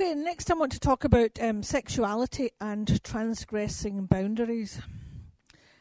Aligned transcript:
Okay, 0.00 0.14
next 0.14 0.48
I 0.48 0.54
want 0.54 0.70
to 0.70 0.78
talk 0.78 1.02
about 1.02 1.40
um, 1.40 1.60
sexuality 1.60 2.52
and 2.60 3.02
transgressing 3.02 4.06
boundaries. 4.06 4.80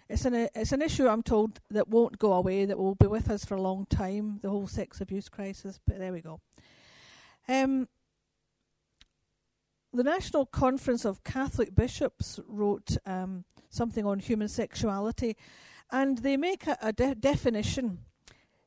It's 0.09 0.25
an 0.25 0.49
it's 0.55 0.71
an 0.71 0.81
issue 0.81 1.07
I'm 1.07 1.21
told 1.21 1.59
that 1.69 1.87
won't 1.87 2.17
go 2.17 2.33
away, 2.33 2.65
that 2.65 2.79
will 2.79 2.95
be 2.95 3.05
with 3.05 3.29
us 3.29 3.45
for 3.45 3.53
a 3.53 3.61
long 3.61 3.85
time. 3.85 4.39
The 4.41 4.49
whole 4.49 4.65
sex 4.65 5.01
abuse 5.01 5.29
crisis, 5.29 5.79
but 5.85 5.99
there 5.99 6.11
we 6.11 6.21
go. 6.21 6.39
Um, 7.47 7.89
the 9.93 10.03
National 10.03 10.47
Conference 10.47 11.05
of 11.05 11.23
Catholic 11.23 11.75
Bishops 11.75 12.39
wrote 12.47 12.97
um, 13.05 13.45
something 13.69 14.03
on 14.03 14.17
human 14.17 14.47
sexuality, 14.47 15.37
and 15.91 16.17
they 16.17 16.37
make 16.37 16.65
a, 16.65 16.75
a 16.81 16.91
de- 16.91 17.13
definition. 17.13 17.99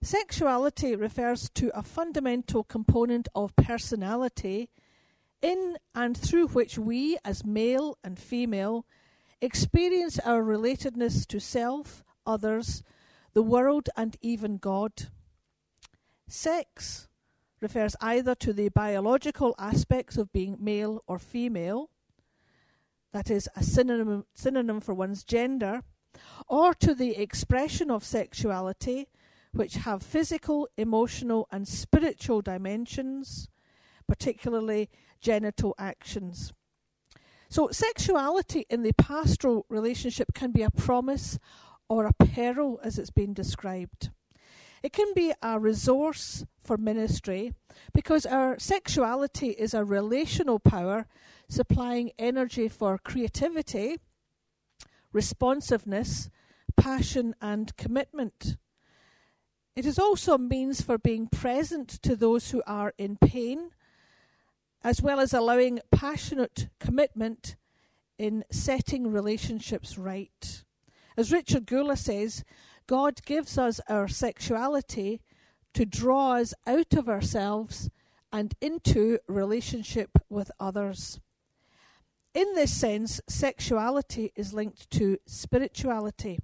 Sexuality 0.01 0.95
refers 0.95 1.51
to 1.55 1.77
a 1.77 1.83
fundamental 1.83 2.63
component 2.63 3.27
of 3.35 3.57
personality 3.57 4.71
in 5.43 5.79
and 5.95 6.17
through 6.17 6.49
which 6.49 6.79
we, 6.79 7.19
as 7.25 7.45
male 7.45 7.99
and 8.05 8.19
female, 8.19 8.87
experience 9.41 10.19
our 10.21 10.43
relatedness 10.43 11.27
to 11.27 11.41
self, 11.41 12.05
others, 12.27 12.83
the 13.33 13.43
world, 13.43 13.89
and 13.97 14.17
even 14.21 14.59
God. 14.59 14.93
Sex 16.29 17.09
refers 17.61 17.97
either 18.01 18.35
to 18.37 18.53
the 18.53 18.69
biological 18.71 19.55
aspects 19.59 20.17
of 20.17 20.33
being 20.33 20.57
male 20.61 21.03
or 21.07 21.19
female, 21.19 21.91
that 23.13 23.31
is, 23.31 23.49
a 23.57 23.63
synonym, 23.63 24.25
synonym 24.35 24.81
for 24.81 24.95
one's 24.95 25.25
gender, 25.25 25.83
or 26.49 26.75
to 26.75 26.95
the 26.95 27.17
expression 27.17 27.91
of 27.91 28.05
sexuality, 28.05 29.09
which 29.53 29.75
have 29.75 30.03
physical, 30.03 30.69
emotional, 30.77 31.49
and 31.51 31.67
spiritual 31.67 32.41
dimensions, 32.41 33.49
particularly 34.11 34.91
genital 35.21 35.73
actions. 35.79 36.53
So, 37.49 37.69
sexuality 37.71 38.67
in 38.69 38.83
the 38.83 38.93
pastoral 38.93 39.67
relationship 39.69 40.35
can 40.35 40.51
be 40.51 40.63
a 40.63 40.71
promise 40.71 41.39
or 41.89 42.07
a 42.07 42.13
peril, 42.13 42.81
as 42.83 42.99
it's 42.99 43.11
been 43.11 43.33
described. 43.33 44.11
It 44.83 44.93
can 44.93 45.15
be 45.15 45.33
a 45.43 45.61
resource 45.61 46.45
for 46.65 46.77
ministry 46.77 47.53
because 47.95 48.27
our 48.27 48.59
sexuality 48.59 49.51
is 49.51 49.75
a 49.75 49.85
relational 49.85 50.59
power 50.59 51.07
supplying 51.49 52.11
energy 52.19 52.69
for 52.69 52.99
creativity, 52.99 53.99
responsiveness, 55.13 56.31
passion, 56.77 57.37
and 57.41 57.77
commitment. 57.77 58.57
It 59.77 59.87
is 59.87 60.01
also 60.01 60.35
a 60.35 60.39
means 60.39 60.81
for 60.81 60.99
being 60.99 61.29
present 61.29 61.89
to 62.03 62.17
those 62.17 62.51
who 62.51 62.61
are 62.67 62.93
in 62.99 63.17
pain 63.17 63.71
as 64.83 65.03
well 65.03 65.21
as 65.21 65.33
allowing 65.33 65.81
passionate 65.91 66.69
commitment 66.79 67.57
in 68.19 68.45
setting 68.51 69.11
relationships 69.11 69.99
right. 69.99 70.65
As 71.17 71.33
Richard 71.33 71.67
Gula 71.67 71.97
says, 71.97 72.45
God 72.87 73.23
gives 73.25 73.59
us 73.59 73.81
our 73.89 74.09
sexuality 74.09 75.21
to 75.75 75.85
draw 75.85 76.33
us 76.33 76.55
out 76.67 76.95
of 76.95 77.09
ourselves 77.09 77.91
and 78.33 78.55
into 78.61 79.19
relationship 79.29 80.11
with 80.29 80.51
others. 80.59 81.21
In 82.35 82.55
this 82.55 82.73
sense, 82.73 83.21
sexuality 83.29 84.33
is 84.37 84.55
linked 84.55 84.91
to 84.93 85.19
spirituality. 85.27 86.39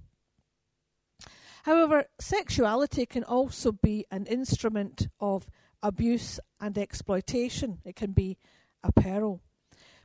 However, 1.63 2.05
sexuality 2.19 3.05
can 3.05 3.23
also 3.23 3.71
be 3.71 4.05
an 4.11 4.25
instrument 4.25 5.07
of 5.19 5.47
abuse 5.81 6.39
and 6.59 6.77
exploitation. 6.77 7.79
It 7.85 7.95
can 7.95 8.11
be 8.11 8.37
a 8.83 8.91
peril. 8.91 9.41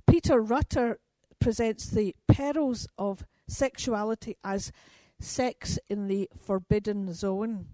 Peter 0.06 0.40
Rutter 0.40 0.98
presents 1.40 1.88
the 1.88 2.14
perils 2.28 2.86
of 2.98 3.24
sexuality 3.48 4.36
as 4.44 4.72
sex 5.20 5.78
in 5.88 6.08
the 6.08 6.28
forbidden 6.36 7.12
zone. 7.12 7.66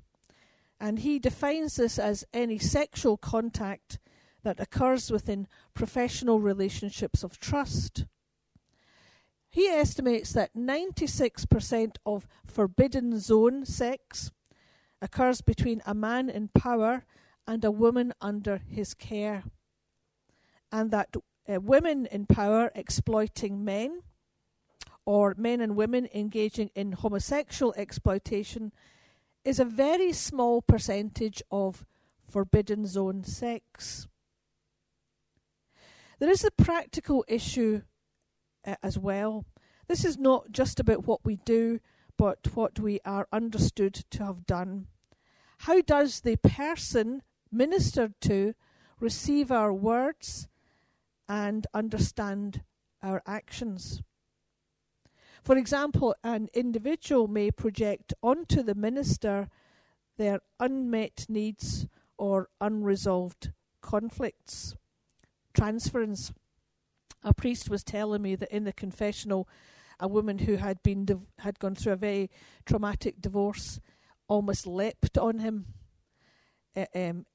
And 0.80 1.00
he 1.00 1.18
defines 1.18 1.76
this 1.76 1.98
as 1.98 2.24
any 2.32 2.58
sexual 2.58 3.16
contact 3.16 3.98
that 4.44 4.60
occurs 4.60 5.10
within 5.10 5.48
professional 5.74 6.40
relationships 6.40 7.22
of 7.22 7.40
trust. 7.40 8.06
He 9.50 9.66
estimates 9.66 10.32
that 10.34 10.54
96% 10.54 11.96
of 12.06 12.28
forbidden 12.46 13.18
zone 13.18 13.64
sex 13.64 14.30
occurs 15.00 15.40
between 15.40 15.82
a 15.86 15.94
man 15.94 16.28
in 16.28 16.48
power 16.48 17.04
and 17.48 17.64
a 17.64 17.70
woman 17.70 18.12
under 18.20 18.60
his 18.68 18.92
care. 18.92 19.42
And 20.70 20.90
that 20.90 21.16
uh, 21.48 21.58
women 21.60 22.06
in 22.06 22.26
power 22.26 22.70
exploiting 22.74 23.64
men, 23.64 24.02
or 25.06 25.34
men 25.38 25.62
and 25.62 25.74
women 25.74 26.10
engaging 26.14 26.70
in 26.74 26.92
homosexual 26.92 27.72
exploitation, 27.78 28.70
is 29.44 29.58
a 29.58 29.64
very 29.64 30.12
small 30.12 30.60
percentage 30.60 31.42
of 31.50 31.86
forbidden 32.28 32.86
zone 32.86 33.24
sex. 33.24 34.06
There 36.18 36.30
is 36.30 36.44
a 36.44 36.50
practical 36.50 37.24
issue 37.28 37.80
uh, 38.66 38.74
as 38.82 38.98
well. 38.98 39.46
This 39.86 40.04
is 40.04 40.18
not 40.18 40.52
just 40.52 40.78
about 40.78 41.06
what 41.06 41.24
we 41.24 41.36
do, 41.46 41.80
but 42.18 42.54
what 42.54 42.78
we 42.78 43.00
are 43.06 43.26
understood 43.32 43.94
to 44.10 44.24
have 44.24 44.44
done. 44.44 44.88
How 45.60 45.80
does 45.80 46.20
the 46.20 46.36
person 46.36 47.22
ministered 47.50 48.20
to 48.22 48.54
receive 49.00 49.50
our 49.50 49.72
words 49.72 50.48
and 51.28 51.66
understand 51.74 52.62
our 53.02 53.22
actions. 53.26 54.02
For 55.42 55.56
example, 55.56 56.14
an 56.24 56.48
individual 56.52 57.28
may 57.28 57.50
project 57.50 58.12
onto 58.22 58.62
the 58.62 58.74
minister 58.74 59.48
their 60.16 60.40
unmet 60.58 61.26
needs 61.28 61.86
or 62.18 62.48
unresolved 62.60 63.52
conflicts. 63.80 64.74
Transference. 65.54 66.32
A 67.22 67.32
priest 67.32 67.70
was 67.70 67.82
telling 67.82 68.22
me 68.22 68.36
that 68.36 68.50
in 68.54 68.64
the 68.64 68.72
confessional, 68.72 69.48
a 70.00 70.08
woman 70.08 70.38
who 70.38 70.56
had 70.56 70.82
been 70.82 71.04
div- 71.04 71.26
had 71.38 71.58
gone 71.58 71.74
through 71.74 71.92
a 71.92 71.96
very 71.96 72.30
traumatic 72.66 73.20
divorce 73.20 73.80
almost 74.28 74.66
leapt 74.66 75.16
on 75.16 75.38
him 75.38 75.66
uh, 76.76 76.84
um, 76.94 77.26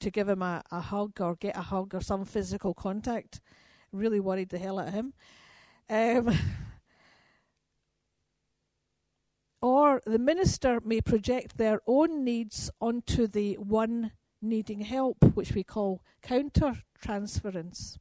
to 0.00 0.10
give 0.10 0.28
him 0.28 0.42
a, 0.42 0.62
a 0.70 0.80
hug 0.80 1.20
or 1.20 1.36
get 1.36 1.56
a 1.56 1.62
hug 1.62 1.94
or 1.94 2.00
some 2.00 2.24
physical 2.24 2.74
contact. 2.74 3.40
Really 3.92 4.20
worried 4.20 4.50
the 4.50 4.58
hell 4.58 4.78
out 4.78 4.88
of 4.88 4.94
him. 4.94 5.12
Um, 5.88 6.36
or 9.62 10.00
the 10.06 10.18
minister 10.18 10.80
may 10.84 11.00
project 11.00 11.56
their 11.56 11.80
own 11.86 12.24
needs 12.24 12.70
onto 12.80 13.26
the 13.26 13.54
one 13.54 14.12
needing 14.42 14.80
help, 14.80 15.18
which 15.34 15.52
we 15.52 15.62
call 15.62 16.02
counter 16.22 16.82
transference. 17.00 17.98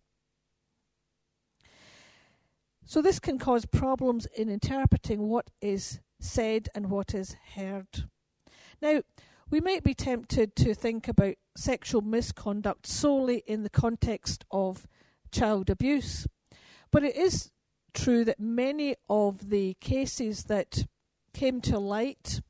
So, 2.86 3.02
this 3.02 3.20
can 3.20 3.38
cause 3.38 3.66
problems 3.66 4.26
in 4.36 4.50
interpreting 4.50 5.28
what 5.28 5.52
is 5.62 6.00
said 6.20 6.70
and 6.74 6.90
what 6.90 7.14
is 7.14 7.36
heard. 7.56 8.10
Now, 8.82 9.02
we 9.52 9.60
might 9.60 9.84
be 9.84 9.94
tempted 9.94 10.56
to 10.56 10.74
think 10.74 11.08
about 11.08 11.36
sexual 11.56 12.02
misconduct 12.02 12.86
solely 12.86 13.44
in 13.48 13.64
the 13.64 13.70
context 13.70 14.46
of 14.52 14.88
child 15.32 15.70
abuse. 15.70 16.28
But 16.92 17.04
it 17.04 17.16
is 17.16 17.52
true 17.94 18.24
that 18.26 18.40
many 18.40 18.96
of 19.10 19.50
the 19.50 19.76
cases 19.82 20.46
that 20.46 20.86
came 21.34 21.62
to 21.62 21.80
light, 21.80 22.42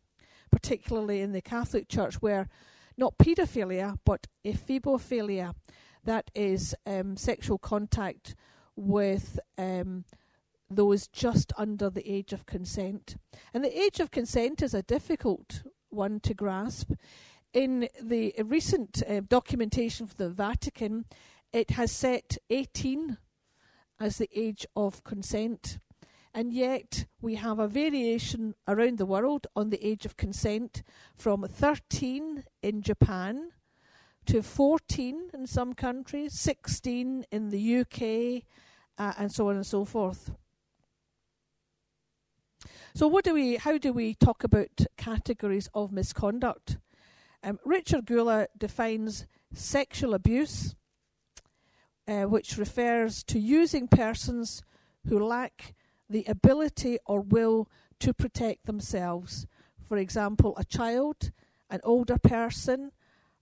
particularly 0.52 1.22
in 1.22 1.32
the 1.32 1.42
Catholic 1.42 1.88
Church, 1.88 2.22
were 2.22 2.48
not 2.98 3.18
paedophilia 3.18 3.98
but 4.06 4.28
ephebophilia, 4.46 5.54
that 6.04 6.32
is 6.34 6.76
um, 6.86 7.16
sexual 7.18 7.58
contact 7.58 8.36
with 8.76 9.40
um, 9.58 10.06
those 10.70 11.08
just 11.08 11.52
under 11.58 11.90
the 11.90 12.10
age 12.10 12.32
of 12.34 12.46
consent. 12.46 13.16
And 13.54 13.64
the 13.64 13.78
age 13.78 14.00
of 14.00 14.12
consent 14.12 14.62
is 14.62 14.74
a 14.74 14.84
difficult 14.84 15.64
one 15.90 16.20
to 16.22 16.34
grasp. 16.34 16.92
In 17.54 17.88
the 18.02 18.34
recent 18.44 19.02
uh, 19.08 19.22
documentation 19.28 20.06
for 20.08 20.16
the 20.16 20.30
Vatican, 20.30 21.06
it 21.52 21.72
has 21.72 21.92
set 21.92 22.38
18 22.50 23.18
as 24.00 24.18
the 24.18 24.30
age 24.36 24.66
of 24.76 25.04
consent. 25.04 25.80
And 26.34 26.54
yet, 26.54 27.06
we 27.22 27.36
have 27.36 27.58
a 27.58 27.68
variation 27.68 28.54
around 28.68 28.98
the 29.00 29.06
world 29.06 29.48
on 29.56 29.72
the 29.72 29.86
age 29.86 30.06
of 30.06 30.16
consent 30.16 30.84
from 31.16 31.44
13 31.44 32.44
in 32.62 32.82
Japan 32.82 33.52
to 34.28 34.44
14 34.44 35.32
in 35.34 35.48
some 35.48 35.74
countries, 35.74 36.40
16 36.40 37.26
in 37.32 37.50
the 37.50 37.80
UK, 37.80 38.44
uh, 39.00 39.14
and 39.18 39.32
so 39.32 39.50
on 39.50 39.56
and 39.56 39.66
so 39.66 39.86
forth. 39.86 40.32
So, 42.94 43.08
what 43.08 43.24
do 43.24 43.34
we? 43.34 43.58
How 43.58 43.78
do 43.78 43.94
we 43.94 44.16
talk 44.16 44.44
about 44.44 44.86
categories 44.98 45.70
of 45.74 45.92
misconduct? 45.92 46.78
Um, 47.44 47.60
Richard 47.66 48.06
Gula 48.06 48.48
defines 48.58 49.26
sexual 49.54 50.14
abuse 50.14 50.76
uh, 52.10 52.24
which 52.24 52.58
refers 52.58 53.24
to 53.24 53.40
using 53.40 53.88
persons 53.88 54.64
who 55.08 55.20
lack 55.20 55.76
the 56.10 56.26
ability 56.28 56.98
or 57.06 57.22
will 57.22 57.70
to 58.00 58.14
protect 58.14 58.66
themselves. 58.66 59.46
For 59.88 59.98
example, 59.98 60.56
a 60.58 60.64
child, 60.64 61.32
an 61.70 61.82
older 61.84 62.18
person, 62.18 62.92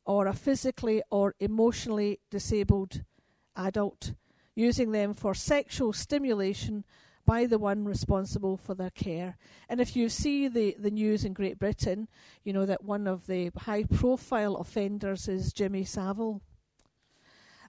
or 0.05 0.27
a 0.27 0.33
physically 0.33 1.01
or 1.09 1.35
emotionally 1.39 2.19
disabled 2.29 3.03
adult, 3.55 4.13
using 4.55 4.91
them 4.91 5.13
for 5.13 5.33
sexual 5.33 5.93
stimulation 5.93 6.83
by 7.27 7.45
the 7.45 7.59
one 7.59 7.83
responsible 7.83 8.55
for 8.55 8.73
their 8.73 8.89
care. 8.89 9.37
And 9.67 9.81
if 9.81 9.95
you 9.97 10.07
see 10.07 10.47
the, 10.47 10.75
the 10.79 10.89
news 10.89 11.25
in 11.25 11.33
Great 11.33 11.59
Britain, 11.59 12.07
you 12.43 12.53
know 12.53 12.65
that 12.65 12.85
one 12.85 13.05
of 13.05 13.27
the 13.27 13.51
high 13.55 13.83
profile 13.83 14.55
offenders 14.55 15.27
is 15.27 15.51
Jimmy 15.51 15.83
Savile. 15.83 16.41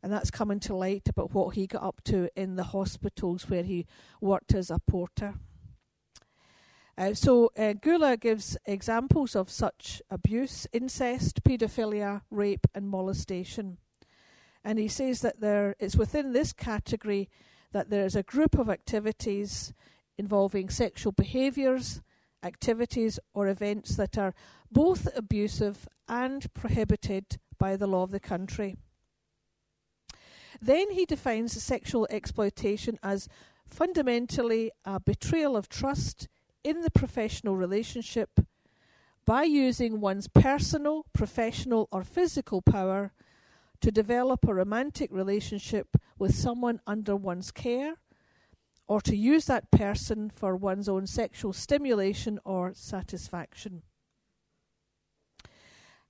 And 0.01 0.13
that's 0.13 0.31
coming 0.31 0.61
to 0.61 0.77
light 0.77 1.09
about 1.09 1.35
what 1.35 1.57
he 1.57 1.67
got 1.67 1.83
up 1.83 2.01
to 2.05 2.31
in 2.37 2.55
the 2.55 2.63
hospitals 2.63 3.51
where 3.51 3.65
he 3.65 3.85
worked 4.21 4.55
as 4.55 4.71
a 4.71 4.79
porter. 4.79 5.35
Uh, 6.97 7.15
so 7.15 7.51
uh, 7.59 7.73
Gula 7.73 8.17
gives 8.17 8.57
examples 8.65 9.35
of 9.35 9.51
such 9.51 10.01
abuse, 10.09 10.69
incest, 10.73 11.43
paedophilia, 11.43 12.23
rape, 12.31 12.67
and 12.77 12.89
molestation. 12.89 13.79
And 14.65 14.79
he 14.79 14.89
says 14.89 15.21
that 15.23 15.41
there 15.41 15.75
it's 15.81 15.97
within 15.97 16.33
this 16.33 16.53
category 16.53 17.29
that 17.73 17.91
there 17.91 18.05
is 18.05 18.17
a 18.17 18.23
group 18.23 18.59
of 18.59 18.71
activities 18.71 19.73
involving 20.17 20.69
sexual 20.69 21.13
behaviours, 21.13 22.01
activities, 22.43 23.19
or 23.35 23.49
events 23.49 23.97
that 23.97 24.17
are 24.17 24.35
both 24.71 25.09
abusive 25.17 25.89
and 26.09 26.53
prohibited 26.55 27.39
by 27.59 27.77
the 27.77 27.87
law 27.87 28.03
of 28.03 28.11
the 28.11 28.21
country. 28.21 28.77
Then 30.61 30.91
he 30.91 31.05
defines 31.05 31.63
sexual 31.63 32.07
exploitation 32.11 32.99
as 33.03 33.29
fundamentally 33.67 34.71
a 34.85 34.99
betrayal 34.99 35.57
of 35.57 35.69
trust 35.69 36.29
in 36.65 36.81
the 36.81 36.91
professional 36.91 37.57
relationship 37.57 38.41
by 39.25 39.43
using 39.43 40.01
one's 40.01 40.27
personal, 40.27 41.05
professional, 41.13 41.87
or 41.93 42.03
physical 42.03 42.63
power 42.63 43.13
to 43.81 43.91
develop 43.91 44.47
a 44.47 44.55
romantic 44.55 45.11
relationship 45.13 45.97
with 46.19 46.35
someone 46.35 46.81
under 46.87 47.15
one's 47.15 47.51
care, 47.51 47.97
or 48.87 49.01
to 49.03 49.15
use 49.17 49.45
that 49.45 49.71
person 49.71 50.31
for 50.31 50.57
one's 50.57 50.89
own 50.89 51.07
sexual 51.07 51.53
stimulation 51.53 52.41
or 52.45 52.73
satisfaction. 52.75 53.83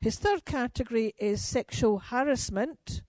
His 0.01 0.17
third 0.17 0.45
category 0.45 1.13
is 1.19 1.43
sexual 1.43 1.99
harassment, 1.99 3.03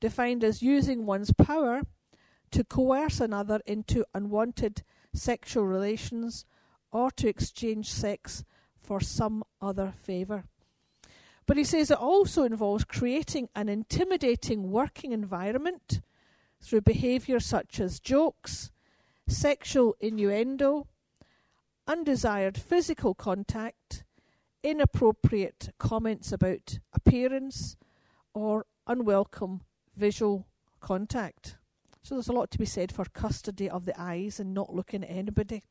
defined 0.00 0.44
as 0.44 0.62
using 0.62 1.04
one's 1.04 1.32
power 1.32 1.82
to 2.52 2.64
coerce 2.64 3.20
another 3.20 3.60
into 3.66 4.04
unwanted 4.14 4.82
sexual 5.12 5.66
relations 5.66 6.44
or 6.92 7.10
to 7.10 7.28
exchange 7.28 7.90
sex 7.90 8.44
for 8.80 9.00
some 9.00 9.42
other 9.60 9.92
favour. 10.00 10.44
But 11.46 11.56
he 11.56 11.64
says 11.64 11.90
it 11.90 11.98
also 11.98 12.44
involves 12.44 12.84
creating 12.84 13.48
an 13.54 13.68
intimidating 13.68 14.70
working 14.70 15.12
environment 15.12 16.00
through 16.60 16.82
behaviour 16.82 17.40
such 17.40 17.80
as 17.80 17.98
jokes, 17.98 18.70
sexual 19.26 19.96
innuendo, 20.00 20.86
undesired 21.86 22.56
physical 22.56 23.14
contact, 23.14 24.04
inappropriate 24.62 25.70
comments 25.78 26.32
about 26.32 26.78
appearance, 26.92 27.76
or 28.34 28.66
unwelcome 28.86 29.62
visual 29.96 30.46
contact. 30.80 31.56
So 32.02 32.14
there's 32.14 32.28
a 32.28 32.32
lot 32.32 32.50
to 32.52 32.58
be 32.58 32.66
said 32.66 32.92
for 32.92 33.04
custody 33.04 33.68
of 33.68 33.84
the 33.84 34.00
eyes 34.00 34.40
and 34.40 34.54
not 34.54 34.74
looking 34.74 35.04
at 35.04 35.10
anybody. 35.10 35.62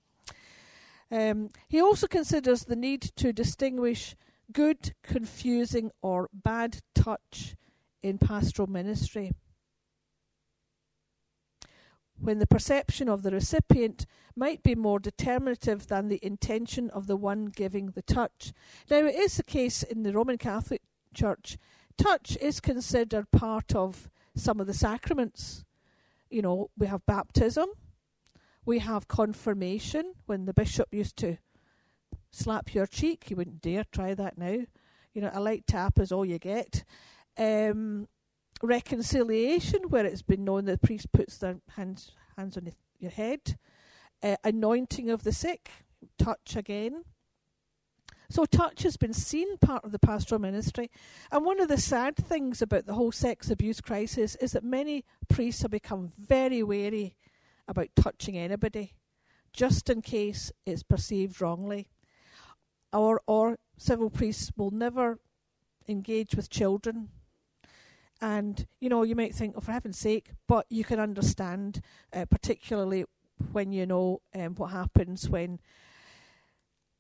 Um, 1.11 1.49
he 1.67 1.81
also 1.81 2.07
considers 2.07 2.63
the 2.63 2.75
need 2.75 3.01
to 3.17 3.33
distinguish 3.33 4.15
good, 4.51 4.93
confusing, 5.03 5.91
or 6.01 6.29
bad 6.33 6.79
touch 6.93 7.55
in 8.03 8.17
pastoral 8.17 8.67
ministry. 8.67 9.31
When 12.19 12.39
the 12.39 12.47
perception 12.47 13.09
of 13.09 13.23
the 13.23 13.31
recipient 13.31 14.05
might 14.35 14.61
be 14.61 14.75
more 14.75 14.99
determinative 14.99 15.87
than 15.87 16.07
the 16.07 16.19
intention 16.21 16.89
of 16.91 17.07
the 17.07 17.15
one 17.15 17.45
giving 17.45 17.87
the 17.87 18.03
touch. 18.03 18.53
Now, 18.89 18.97
it 18.97 19.15
is 19.15 19.37
the 19.37 19.43
case 19.43 19.81
in 19.81 20.03
the 20.03 20.13
Roman 20.13 20.37
Catholic 20.37 20.81
Church, 21.13 21.57
touch 21.97 22.37
is 22.39 22.59
considered 22.59 23.31
part 23.31 23.75
of 23.75 24.09
some 24.35 24.59
of 24.59 24.67
the 24.67 24.73
sacraments. 24.73 25.65
You 26.29 26.41
know, 26.41 26.69
we 26.77 26.87
have 26.87 27.05
baptism, 27.05 27.69
we 28.65 28.79
have 28.79 29.07
confirmation, 29.07 30.13
when 30.25 30.45
the 30.45 30.53
bishop 30.53 30.87
used 30.91 31.17
to 31.17 31.37
slap 32.31 32.73
your 32.73 32.87
cheek. 32.87 33.29
You 33.29 33.35
wouldn't 33.35 33.61
dare 33.61 33.85
try 33.91 34.13
that 34.13 34.37
now. 34.37 34.57
You 35.13 35.21
know, 35.21 35.31
a 35.33 35.41
light 35.41 35.67
tap 35.67 35.99
is 35.99 36.11
all 36.11 36.25
you 36.25 36.39
get. 36.39 36.83
Um, 37.37 38.07
reconciliation, 38.61 39.83
where 39.89 40.05
it's 40.05 40.21
been 40.21 40.45
known 40.45 40.65
that 40.65 40.81
the 40.81 40.87
priest 40.87 41.11
puts 41.11 41.37
their 41.37 41.57
hands 41.75 42.11
hands 42.37 42.57
on 42.57 42.71
your 42.99 43.11
head. 43.11 43.57
Uh, 44.23 44.37
anointing 44.43 45.09
of 45.09 45.23
the 45.23 45.33
sick, 45.33 45.69
touch 46.17 46.55
again. 46.55 47.03
So 48.29 48.45
touch 48.45 48.83
has 48.83 48.95
been 48.95 49.13
seen 49.13 49.57
part 49.57 49.83
of 49.83 49.91
the 49.91 49.99
pastoral 49.99 50.39
ministry. 50.39 50.89
And 51.31 51.43
one 51.43 51.59
of 51.59 51.67
the 51.67 51.77
sad 51.77 52.15
things 52.15 52.61
about 52.61 52.85
the 52.85 52.93
whole 52.93 53.11
sex 53.11 53.49
abuse 53.49 53.81
crisis 53.81 54.35
is 54.35 54.53
that 54.53 54.63
many 54.63 55.03
priests 55.27 55.63
have 55.63 55.71
become 55.71 56.13
very 56.17 56.63
wary 56.63 57.17
about 57.67 57.89
touching 57.95 58.37
anybody, 58.37 58.93
just 59.51 59.89
in 59.89 60.01
case 60.01 60.49
it's 60.65 60.83
perceived 60.83 61.41
wrongly 61.41 61.89
or 62.93 63.21
or 63.27 63.57
civil 63.77 64.09
priests 64.09 64.51
will 64.55 64.71
never 64.71 65.19
engage 65.87 66.35
with 66.35 66.49
children. 66.49 67.09
And 68.21 68.67
you 68.79 68.89
know, 68.89 69.03
you 69.03 69.15
might 69.15 69.33
think, 69.33 69.55
"Oh, 69.57 69.61
for 69.61 69.71
heaven's 69.71 69.97
sake!" 69.97 70.31
But 70.47 70.65
you 70.69 70.83
can 70.83 70.99
understand, 70.99 71.81
uh, 72.13 72.25
particularly 72.25 73.05
when 73.51 73.71
you 73.71 73.85
know 73.85 74.21
um, 74.35 74.55
what 74.55 74.71
happens 74.71 75.27
when 75.27 75.59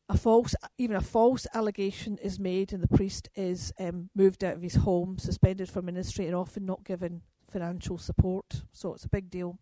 a 0.09 0.17
false, 0.17 0.55
even 0.77 0.95
a 0.95 1.01
false 1.01 1.47
allegation 1.53 2.17
is 2.17 2.39
made, 2.39 2.73
and 2.73 2.83
the 2.83 2.97
priest 2.97 3.29
is 3.35 3.71
um, 3.79 4.09
moved 4.15 4.43
out 4.43 4.55
of 4.55 4.61
his 4.61 4.75
home, 4.75 5.17
suspended 5.17 5.69
from 5.69 5.85
ministry, 5.85 6.25
and 6.25 6.35
often 6.35 6.65
not 6.65 6.83
given 6.83 7.21
financial 7.49 7.97
support. 7.97 8.63
So 8.73 8.93
it's 8.93 9.05
a 9.05 9.09
big 9.09 9.29
deal. 9.29 9.59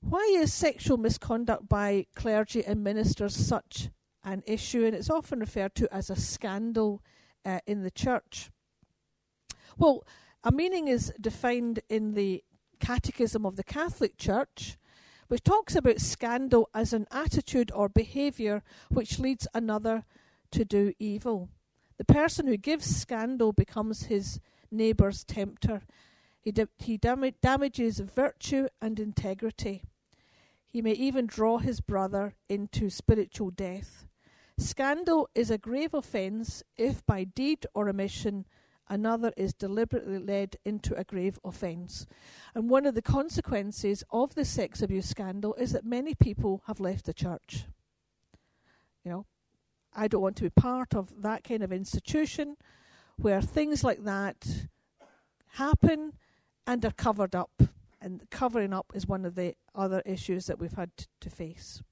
Why 0.00 0.36
is 0.36 0.52
sexual 0.52 0.96
misconduct 0.96 1.68
by 1.68 2.06
clergy 2.14 2.64
and 2.64 2.82
ministers 2.82 3.34
such 3.34 3.90
an 4.24 4.42
issue, 4.46 4.84
and 4.84 4.94
it's 4.94 5.10
often 5.10 5.40
referred 5.40 5.74
to 5.76 5.94
as 5.94 6.10
a 6.10 6.16
scandal 6.16 7.02
uh, 7.44 7.60
in 7.66 7.82
the 7.82 7.90
church. 7.90 8.50
Well, 9.76 10.04
a 10.42 10.50
meaning 10.50 10.88
is 10.88 11.12
defined 11.20 11.80
in 11.88 12.14
the 12.14 12.42
Catechism 12.80 13.46
of 13.46 13.56
the 13.56 13.64
Catholic 13.64 14.16
Church, 14.16 14.76
which 15.28 15.42
talks 15.42 15.74
about 15.74 16.00
scandal 16.00 16.68
as 16.74 16.92
an 16.92 17.06
attitude 17.10 17.70
or 17.74 17.88
behaviour 17.88 18.62
which 18.90 19.18
leads 19.18 19.48
another 19.54 20.04
to 20.50 20.64
do 20.64 20.92
evil. 20.98 21.48
The 21.96 22.04
person 22.04 22.46
who 22.46 22.56
gives 22.56 22.84
scandal 22.84 23.52
becomes 23.52 24.04
his 24.04 24.40
neighbour's 24.70 25.24
tempter. 25.24 25.82
He, 26.40 26.52
da- 26.52 26.66
he 26.78 26.96
dam- 26.96 27.30
damages 27.40 28.00
virtue 28.00 28.68
and 28.82 29.00
integrity. 29.00 29.84
He 30.66 30.82
may 30.82 30.92
even 30.92 31.26
draw 31.26 31.58
his 31.58 31.80
brother 31.80 32.34
into 32.48 32.90
spiritual 32.90 33.50
death. 33.50 34.06
Scandal 34.56 35.28
is 35.34 35.50
a 35.50 35.58
grave 35.58 35.94
offence 35.94 36.62
if 36.76 37.04
by 37.06 37.24
deed 37.24 37.66
or 37.74 37.88
omission 37.88 38.46
another 38.88 39.32
is 39.36 39.54
deliberately 39.54 40.18
led 40.18 40.56
into 40.64 40.94
a 40.94 41.04
grave 41.04 41.38
offence. 41.44 42.06
And 42.54 42.70
one 42.70 42.86
of 42.86 42.94
the 42.94 43.02
consequences 43.02 44.04
of 44.10 44.34
the 44.34 44.44
sex 44.44 44.82
abuse 44.82 45.08
scandal 45.08 45.54
is 45.54 45.72
that 45.72 45.84
many 45.84 46.14
people 46.14 46.62
have 46.66 46.80
left 46.80 47.06
the 47.06 47.14
church. 47.14 47.64
You 49.04 49.10
know, 49.10 49.26
I 49.94 50.08
don't 50.08 50.22
want 50.22 50.36
to 50.36 50.44
be 50.44 50.50
part 50.50 50.94
of 50.94 51.22
that 51.22 51.44
kind 51.44 51.62
of 51.62 51.72
institution 51.72 52.56
where 53.16 53.40
things 53.40 53.84
like 53.84 54.04
that 54.04 54.68
happen 55.52 56.12
and 56.66 56.84
are 56.84 56.92
covered 56.92 57.34
up. 57.34 57.62
And 58.00 58.28
covering 58.30 58.74
up 58.74 58.92
is 58.94 59.06
one 59.06 59.24
of 59.24 59.34
the 59.34 59.54
other 59.74 60.02
issues 60.04 60.46
that 60.46 60.58
we've 60.58 60.74
had 60.74 60.90
to 61.20 61.30
face. 61.30 61.82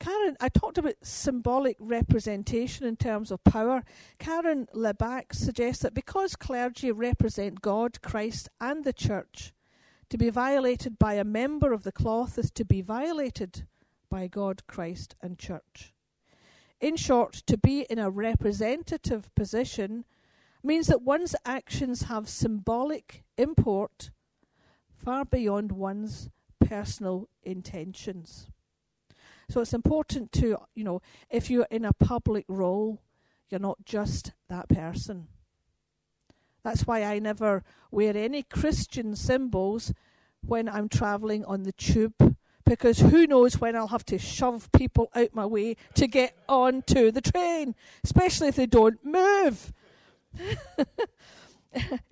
Karen, 0.00 0.36
I 0.40 0.48
talked 0.48 0.78
about 0.78 0.94
symbolic 1.02 1.76
representation 1.80 2.86
in 2.86 2.96
terms 2.96 3.30
of 3.30 3.42
power. 3.42 3.82
Karen 4.18 4.68
Lebacqz 4.74 5.34
suggests 5.34 5.82
that 5.82 5.94
because 5.94 6.36
clergy 6.36 6.92
represent 6.92 7.60
God, 7.60 8.00
Christ, 8.00 8.48
and 8.60 8.84
the 8.84 8.92
church, 8.92 9.52
to 10.10 10.16
be 10.16 10.30
violated 10.30 10.98
by 10.98 11.14
a 11.14 11.24
member 11.24 11.72
of 11.72 11.82
the 11.82 11.92
cloth 11.92 12.38
is 12.38 12.50
to 12.52 12.64
be 12.64 12.80
violated 12.80 13.66
by 14.08 14.26
God, 14.28 14.66
Christ, 14.66 15.16
and 15.20 15.38
church. 15.38 15.92
In 16.80 16.96
short, 16.96 17.34
to 17.46 17.58
be 17.58 17.82
in 17.90 17.98
a 17.98 18.08
representative 18.08 19.34
position 19.34 20.04
means 20.62 20.86
that 20.86 21.02
one's 21.02 21.34
actions 21.44 22.02
have 22.02 22.28
symbolic 22.28 23.24
import 23.36 24.10
far 24.96 25.24
beyond 25.24 25.72
one's 25.72 26.30
personal 26.60 27.28
intentions. 27.42 28.48
So 29.48 29.60
it's 29.60 29.72
important 29.72 30.32
to, 30.32 30.58
you 30.74 30.84
know, 30.84 31.00
if 31.30 31.50
you're 31.50 31.66
in 31.70 31.84
a 31.84 31.92
public 31.92 32.44
role, 32.48 33.00
you're 33.48 33.60
not 33.60 33.84
just 33.84 34.32
that 34.48 34.68
person. 34.68 35.28
That's 36.62 36.86
why 36.86 37.04
I 37.04 37.18
never 37.18 37.64
wear 37.90 38.16
any 38.16 38.42
Christian 38.42 39.16
symbols 39.16 39.94
when 40.42 40.68
I'm 40.68 40.88
travelling 40.88 41.44
on 41.44 41.62
the 41.62 41.72
tube 41.72 42.36
because 42.64 43.00
who 43.00 43.26
knows 43.26 43.58
when 43.58 43.74
I'll 43.74 43.88
have 43.88 44.04
to 44.06 44.18
shove 44.18 44.70
people 44.72 45.10
out 45.14 45.34
my 45.34 45.46
way 45.46 45.76
to 45.94 46.06
get 46.06 46.36
onto 46.48 47.10
the 47.10 47.22
train, 47.22 47.74
especially 48.04 48.48
if 48.48 48.56
they 48.56 48.66
don't 48.66 49.02
move. 49.02 49.72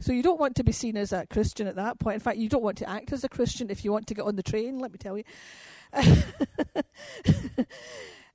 so 0.00 0.12
you 0.12 0.22
don't 0.22 0.40
want 0.40 0.56
to 0.56 0.64
be 0.64 0.72
seen 0.72 0.96
as 0.96 1.12
a 1.12 1.26
Christian 1.26 1.66
at 1.66 1.76
that 1.76 1.98
point. 1.98 2.14
In 2.14 2.20
fact, 2.20 2.38
you 2.38 2.48
don't 2.48 2.62
want 2.62 2.78
to 2.78 2.88
act 2.88 3.12
as 3.12 3.24
a 3.24 3.28
Christian 3.28 3.68
if 3.70 3.84
you 3.84 3.92
want 3.92 4.06
to 4.06 4.14
get 4.14 4.24
on 4.24 4.36
the 4.36 4.42
train, 4.42 4.78
let 4.78 4.92
me 4.92 4.98
tell 4.98 5.18
you. 5.18 5.24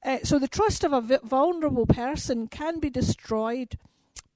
uh, 0.03 0.17
so 0.23 0.39
the 0.39 0.47
trust 0.47 0.83
of 0.83 0.93
a 0.93 1.19
vulnerable 1.23 1.85
person 1.85 2.47
can 2.47 2.79
be 2.79 2.89
destroyed 2.89 3.77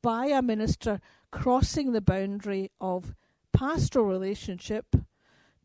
by 0.01 0.27
a 0.27 0.41
minister 0.41 0.99
crossing 1.31 1.91
the 1.91 2.01
boundary 2.01 2.71
of 2.79 3.15
pastoral 3.51 4.05
relationship 4.05 4.95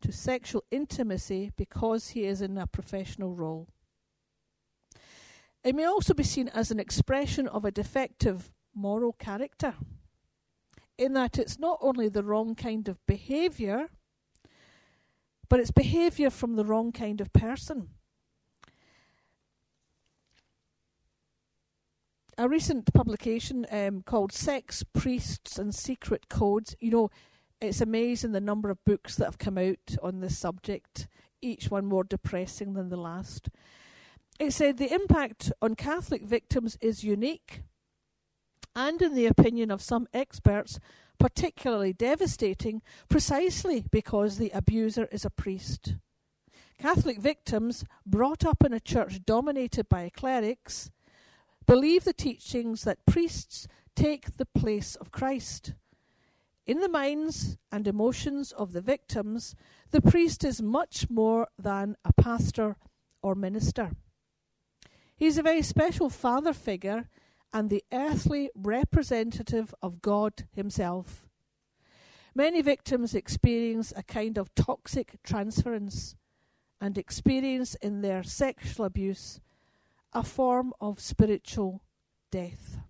to 0.01 0.11
sexual 0.11 0.63
intimacy 0.71 1.51
because 1.55 2.09
he 2.09 2.25
is 2.25 2.41
in 2.41 2.57
a 2.57 2.65
professional 2.65 3.35
role. 3.35 3.67
It 5.63 5.75
may 5.75 5.85
also 5.85 6.13
be 6.13 6.23
seen 6.23 6.47
as 6.49 6.71
an 6.71 6.79
expression 6.79 7.47
of 7.47 7.65
a 7.65 7.71
defective 7.71 8.51
moral 8.73 9.13
character, 9.13 9.75
in 10.97 11.13
that 11.13 11.37
it's 11.37 11.59
not 11.59 11.77
only 11.81 12.09
the 12.09 12.23
wrong 12.23 12.55
kind 12.55 12.87
of 12.87 13.05
behaviour, 13.05 13.89
but 15.51 15.59
it's 15.59 15.69
behaviour 15.69 16.29
from 16.29 16.55
the 16.55 16.63
wrong 16.63 16.93
kind 16.93 17.19
of 17.19 17.33
person. 17.33 17.89
A 22.37 22.47
recent 22.47 22.93
publication 22.93 23.65
um, 23.69 24.01
called 24.01 24.31
Sex, 24.31 24.85
Priests 24.93 25.59
and 25.59 25.75
Secret 25.75 26.29
Codes, 26.29 26.77
you 26.79 26.89
know, 26.89 27.09
it's 27.59 27.81
amazing 27.81 28.31
the 28.31 28.39
number 28.39 28.69
of 28.69 28.83
books 28.85 29.17
that 29.17 29.25
have 29.25 29.39
come 29.39 29.57
out 29.57 29.97
on 30.01 30.21
this 30.21 30.37
subject, 30.37 31.09
each 31.41 31.69
one 31.69 31.85
more 31.85 32.05
depressing 32.05 32.71
than 32.73 32.87
the 32.87 32.95
last. 32.95 33.49
It 34.39 34.53
said 34.53 34.77
the 34.77 34.93
impact 34.93 35.51
on 35.61 35.75
Catholic 35.75 36.23
victims 36.23 36.77
is 36.79 37.03
unique 37.03 37.63
and, 38.73 39.01
in 39.01 39.15
the 39.15 39.25
opinion 39.25 39.69
of 39.69 39.81
some 39.81 40.07
experts, 40.13 40.79
particularly 41.21 41.93
devastating 41.93 42.81
precisely 43.07 43.85
because 43.91 44.37
the 44.37 44.49
abuser 44.55 45.07
is 45.11 45.23
a 45.23 45.29
priest. 45.29 45.93
Catholic 46.79 47.19
victims 47.19 47.85
brought 48.07 48.43
up 48.43 48.63
in 48.65 48.73
a 48.73 48.79
church 48.79 49.23
dominated 49.23 49.87
by 49.87 50.09
clerics 50.09 50.89
believe 51.67 52.05
the 52.05 52.13
teachings 52.13 52.83
that 52.83 53.05
priests 53.05 53.67
take 53.95 54.37
the 54.37 54.47
place 54.47 54.95
of 54.95 55.11
Christ. 55.11 55.73
In 56.65 56.79
the 56.79 56.89
minds 56.89 57.57
and 57.71 57.87
emotions 57.87 58.51
of 58.51 58.73
the 58.73 58.81
victims, 58.81 59.55
the 59.91 60.01
priest 60.01 60.43
is 60.43 60.59
much 60.59 61.07
more 61.07 61.47
than 61.57 61.97
a 62.03 62.13
pastor 62.13 62.77
or 63.21 63.35
minister. 63.35 63.91
He 65.15 65.27
is 65.27 65.37
a 65.37 65.43
very 65.43 65.61
special 65.61 66.09
father 66.09 66.53
figure 66.53 67.07
and 67.53 67.69
the 67.69 67.83
earthly 67.91 68.49
representative 68.55 69.73
of 69.81 70.01
God 70.01 70.47
Himself. 70.53 71.27
Many 72.33 72.61
victims 72.61 73.13
experience 73.13 73.91
a 73.95 74.03
kind 74.03 74.37
of 74.37 74.53
toxic 74.55 75.21
transference 75.23 76.15
and 76.79 76.97
experience 76.97 77.75
in 77.75 78.01
their 78.01 78.23
sexual 78.23 78.85
abuse 78.85 79.39
a 80.13 80.23
form 80.23 80.73
of 80.81 80.99
spiritual 80.99 81.81
death. 82.31 82.81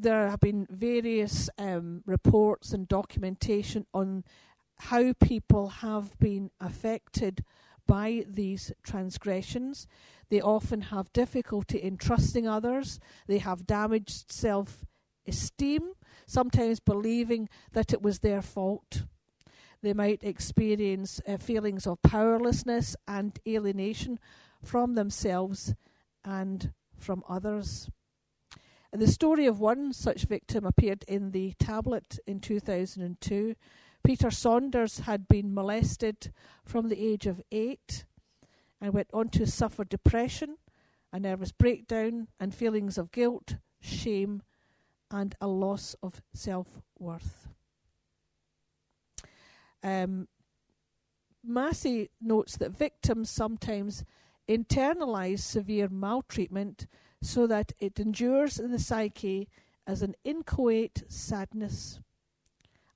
there 0.00 0.28
have 0.28 0.40
been 0.40 0.66
various 0.70 1.48
um, 1.58 2.02
reports 2.06 2.72
and 2.72 2.86
documentation 2.88 3.86
on 3.94 4.24
how 4.78 5.12
people 5.14 5.68
have 5.68 6.18
been 6.18 6.50
affected 6.60 7.42
by 7.86 8.24
these 8.28 8.72
transgressions. 8.82 9.86
They 10.28 10.40
often 10.40 10.80
have 10.82 11.12
difficulty 11.12 11.78
in 11.78 11.96
trusting 11.96 12.46
others. 12.46 12.98
They 13.26 13.38
have 13.38 13.66
damaged 13.66 14.30
self 14.30 14.84
esteem, 15.26 15.92
sometimes 16.26 16.80
believing 16.80 17.48
that 17.72 17.92
it 17.92 18.02
was 18.02 18.20
their 18.20 18.42
fault. 18.42 19.04
They 19.82 19.92
might 19.92 20.24
experience 20.24 21.20
uh, 21.28 21.36
feelings 21.36 21.86
of 21.86 22.02
powerlessness 22.02 22.96
and 23.06 23.38
alienation 23.46 24.18
from 24.62 24.94
themselves 24.94 25.74
and 26.24 26.72
from 26.96 27.22
others. 27.28 27.88
And 28.92 29.02
the 29.02 29.06
story 29.06 29.46
of 29.46 29.60
one 29.60 29.92
such 29.92 30.24
victim 30.24 30.64
appeared 30.64 31.04
in 31.06 31.32
the 31.32 31.52
tablet 31.58 32.18
in 32.26 32.40
2002. 32.40 33.54
Peter 34.06 34.30
Saunders 34.30 35.00
had 35.00 35.26
been 35.26 35.52
molested 35.52 36.32
from 36.64 36.88
the 36.88 37.04
age 37.04 37.26
of 37.26 37.42
eight 37.50 38.04
and 38.80 38.94
went 38.94 39.08
on 39.12 39.28
to 39.30 39.44
suffer 39.48 39.84
depression, 39.84 40.58
a 41.12 41.18
nervous 41.18 41.50
breakdown, 41.50 42.28
and 42.38 42.54
feelings 42.54 42.98
of 42.98 43.10
guilt, 43.10 43.56
shame, 43.80 44.42
and 45.10 45.34
a 45.40 45.48
loss 45.48 45.96
of 46.04 46.22
self 46.32 46.68
worth. 47.00 47.48
Um, 49.82 50.28
Massey 51.42 52.10
notes 52.20 52.56
that 52.58 52.70
victims 52.70 53.28
sometimes 53.28 54.04
internalize 54.48 55.40
severe 55.40 55.88
maltreatment 55.88 56.86
so 57.20 57.48
that 57.48 57.72
it 57.80 57.98
endures 57.98 58.60
in 58.60 58.70
the 58.70 58.78
psyche 58.78 59.48
as 59.84 60.02
an 60.02 60.14
inchoate 60.22 61.02
sadness, 61.08 61.98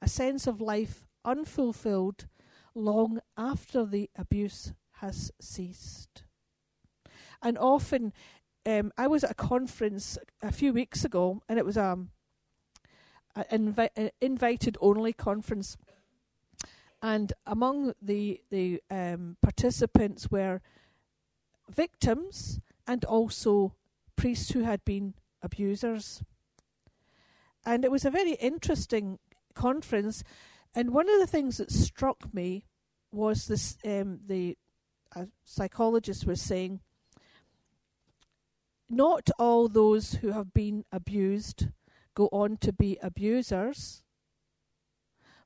a 0.00 0.08
sense 0.08 0.46
of 0.46 0.60
life 0.60 1.06
unfulfilled 1.24 2.26
long 2.74 3.20
after 3.36 3.84
the 3.84 4.10
abuse 4.16 4.72
has 5.00 5.32
ceased. 5.40 6.24
And 7.42 7.56
often, 7.58 8.12
um, 8.66 8.92
I 8.98 9.06
was 9.06 9.24
at 9.24 9.30
a 9.30 9.34
conference 9.34 10.18
a 10.42 10.52
few 10.52 10.72
weeks 10.72 11.04
ago, 11.04 11.42
and 11.48 11.58
it 11.58 11.64
was 11.64 11.76
um, 11.76 12.10
an 13.34 13.74
invi- 13.74 14.10
invited 14.20 14.76
only 14.80 15.12
conference. 15.12 15.76
And 17.02 17.32
among 17.46 17.94
the 18.02 18.42
the 18.50 18.82
um, 18.90 19.38
participants 19.42 20.30
were 20.30 20.60
victims 21.74 22.60
and 22.86 23.04
also 23.04 23.74
priests 24.16 24.50
who 24.50 24.64
had 24.64 24.84
been 24.84 25.14
abusers. 25.40 26.22
And 27.64 27.84
it 27.84 27.90
was 27.90 28.04
a 28.04 28.10
very 28.10 28.32
interesting 28.32 29.18
conference. 29.60 30.24
And 30.74 30.94
one 30.94 31.08
of 31.10 31.20
the 31.20 31.26
things 31.26 31.58
that 31.58 31.70
struck 31.70 32.32
me 32.32 32.64
was 33.12 33.46
this 33.46 33.76
um, 33.84 34.20
the 34.26 34.56
uh, 35.14 35.26
psychologist 35.44 36.26
was 36.26 36.40
saying 36.40 36.80
not 38.88 39.28
all 39.38 39.68
those 39.68 40.14
who 40.14 40.32
have 40.32 40.54
been 40.54 40.84
abused 40.90 41.68
go 42.14 42.28
on 42.32 42.56
to 42.58 42.72
be 42.72 42.98
abusers, 43.02 44.02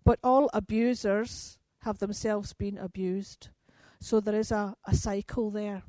but 0.05 0.19
all 0.23 0.49
abusers 0.55 1.59
have 1.81 1.99
themselves 1.99 2.53
been 2.55 2.79
abused. 2.79 3.49
So 4.01 4.21
there 4.21 4.39
is 4.39 4.51
a, 4.53 4.75
a 4.87 4.95
cycle 4.95 5.51
there 5.51 5.83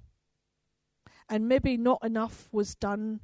and 1.29 1.47
maybe 1.47 1.77
not 1.77 1.99
enough 2.03 2.49
was 2.51 2.75
done 2.75 3.21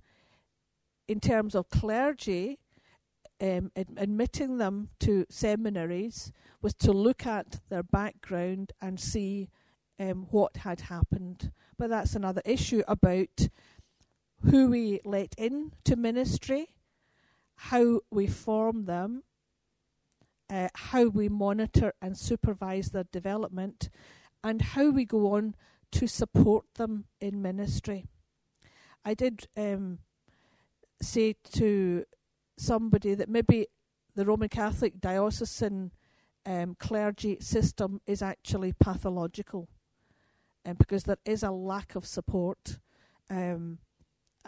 in 1.08 1.20
terms 1.20 1.56
of 1.56 1.70
clergy 1.70 2.60
um, 3.42 3.72
ad- 3.76 3.98
admitting 3.98 4.58
them 4.58 4.90
to 5.00 5.26
seminaries 5.30 6.32
was 6.62 6.74
to 6.76 6.92
look 6.92 7.26
at 7.26 7.60
their 7.70 7.84
background 7.84 8.72
and 8.82 9.00
see 9.00 9.50
um, 10.00 10.28
what 10.30 10.58
had 10.58 10.82
happened. 10.82 11.52
But 11.78 11.90
that's 11.90 12.16
another 12.16 12.42
issue 12.46 12.84
about 12.88 13.50
who 14.50 14.70
we 14.70 15.00
let 15.04 15.34
in 15.38 15.74
to 15.86 15.96
ministry, 15.96 16.70
how 17.56 18.02
we 18.12 18.28
form 18.28 18.86
them, 18.86 19.24
uh, 20.50 20.70
how 20.74 21.06
we 21.06 21.30
monitor 21.30 21.94
and 22.02 22.18
supervise 22.18 22.90
their 22.90 23.06
development, 23.06 23.90
and 24.44 24.62
how 24.62 24.90
we 24.90 25.06
go 25.06 25.34
on 25.34 25.56
to 25.92 26.08
support 26.08 26.66
them 26.76 27.06
in 27.20 27.42
ministry. 27.42 28.06
I 29.04 29.14
did 29.14 29.48
um, 29.58 30.00
say 31.02 31.36
to 31.54 32.06
somebody 32.62 33.16
that 33.16 33.28
maybe 33.28 33.68
the 34.16 34.26
Roman 34.26 34.50
Catholic 34.50 35.02
diocesan 35.02 35.92
um, 36.46 36.76
clergy 36.80 37.38
system 37.40 38.02
is 38.06 38.22
actually 38.22 38.74
pathological. 38.74 39.68
and 40.64 40.78
because 40.78 41.04
there 41.06 41.18
is 41.26 41.42
a 41.42 41.50
lack 41.50 41.96
of 41.96 42.06
support, 42.06 42.78
um, 43.32 43.80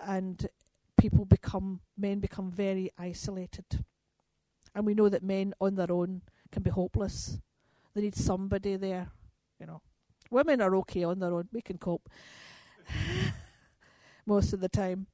and 0.05 0.47
people 0.95 1.25
become 1.25 1.79
men 1.97 2.19
become 2.19 2.51
very 2.51 2.91
isolated, 2.99 3.65
and 4.75 4.85
we 4.85 4.93
know 4.93 5.09
that 5.09 5.23
men 5.23 5.53
on 5.59 5.73
their 5.73 5.91
own 5.91 6.21
can 6.51 6.61
be 6.61 6.69
hopeless. 6.69 7.39
They 7.95 8.01
need 8.01 8.15
somebody 8.15 8.75
there, 8.75 9.09
you 9.59 9.65
know. 9.65 9.81
Women 10.29 10.61
are 10.61 10.75
okay 10.77 11.03
on 11.03 11.17
their 11.17 11.33
own; 11.33 11.47
we 11.51 11.61
can 11.61 11.79
cope 11.79 12.07
most 14.25 14.53
of 14.53 14.59
the 14.59 14.69
time. 14.69 15.07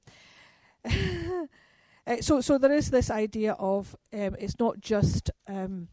uh, 2.09 2.21
so, 2.21 2.41
so 2.41 2.57
there 2.57 2.73
is 2.73 2.89
this 2.89 3.11
idea 3.11 3.53
of 3.53 3.95
um, 4.13 4.35
it's 4.39 4.57
not 4.59 4.79
just 4.79 5.29
um, 5.47 5.89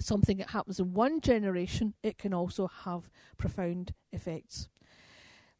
something 0.00 0.38
that 0.38 0.50
happens 0.50 0.80
in 0.80 0.92
one 0.92 1.20
generation; 1.20 1.94
it 2.02 2.18
can 2.18 2.34
also 2.34 2.66
have 2.66 3.08
profound 3.38 3.94
effects. 4.12 4.68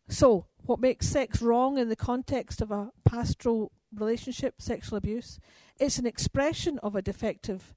So, 0.09 0.47
what 0.65 0.81
makes 0.81 1.07
sex 1.09 1.41
wrong 1.41 1.79
in 1.79 1.89
the 1.89 1.97
context 1.97 2.61
of 2.61 2.73
a 2.73 2.91
pastoral 3.05 3.71
relationship, 3.95 4.61
sexual 4.61 4.99
abuse? 4.99 5.39
It's 5.79 5.99
an 5.99 6.07
expression 6.07 6.81
of 6.81 6.97
a 6.97 7.03
defective 7.03 7.73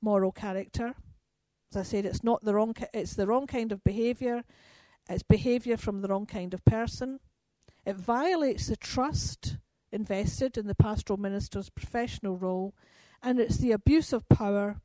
moral 0.00 0.32
character. 0.32 0.94
As 1.70 1.76
I 1.76 1.82
said, 1.82 2.06
it's 2.06 2.24
not 2.24 2.42
the 2.42 2.54
wrong. 2.54 2.72
Ki- 2.72 2.86
it's 2.94 3.14
the 3.14 3.26
wrong 3.26 3.46
kind 3.46 3.70
of 3.70 3.84
behaviour. 3.84 4.44
It's 5.10 5.22
behaviour 5.22 5.76
from 5.76 6.00
the 6.00 6.08
wrong 6.08 6.24
kind 6.24 6.54
of 6.54 6.64
person. 6.64 7.20
It 7.84 7.96
violates 7.96 8.66
the 8.66 8.76
trust 8.76 9.58
invested 9.92 10.56
in 10.56 10.66
the 10.66 10.74
pastoral 10.74 11.18
minister's 11.18 11.70
professional 11.70 12.36
role, 12.36 12.74
and 13.22 13.40
it's 13.40 13.58
the 13.58 13.72
abuse 13.72 14.12
of 14.12 14.28
power 14.28 14.80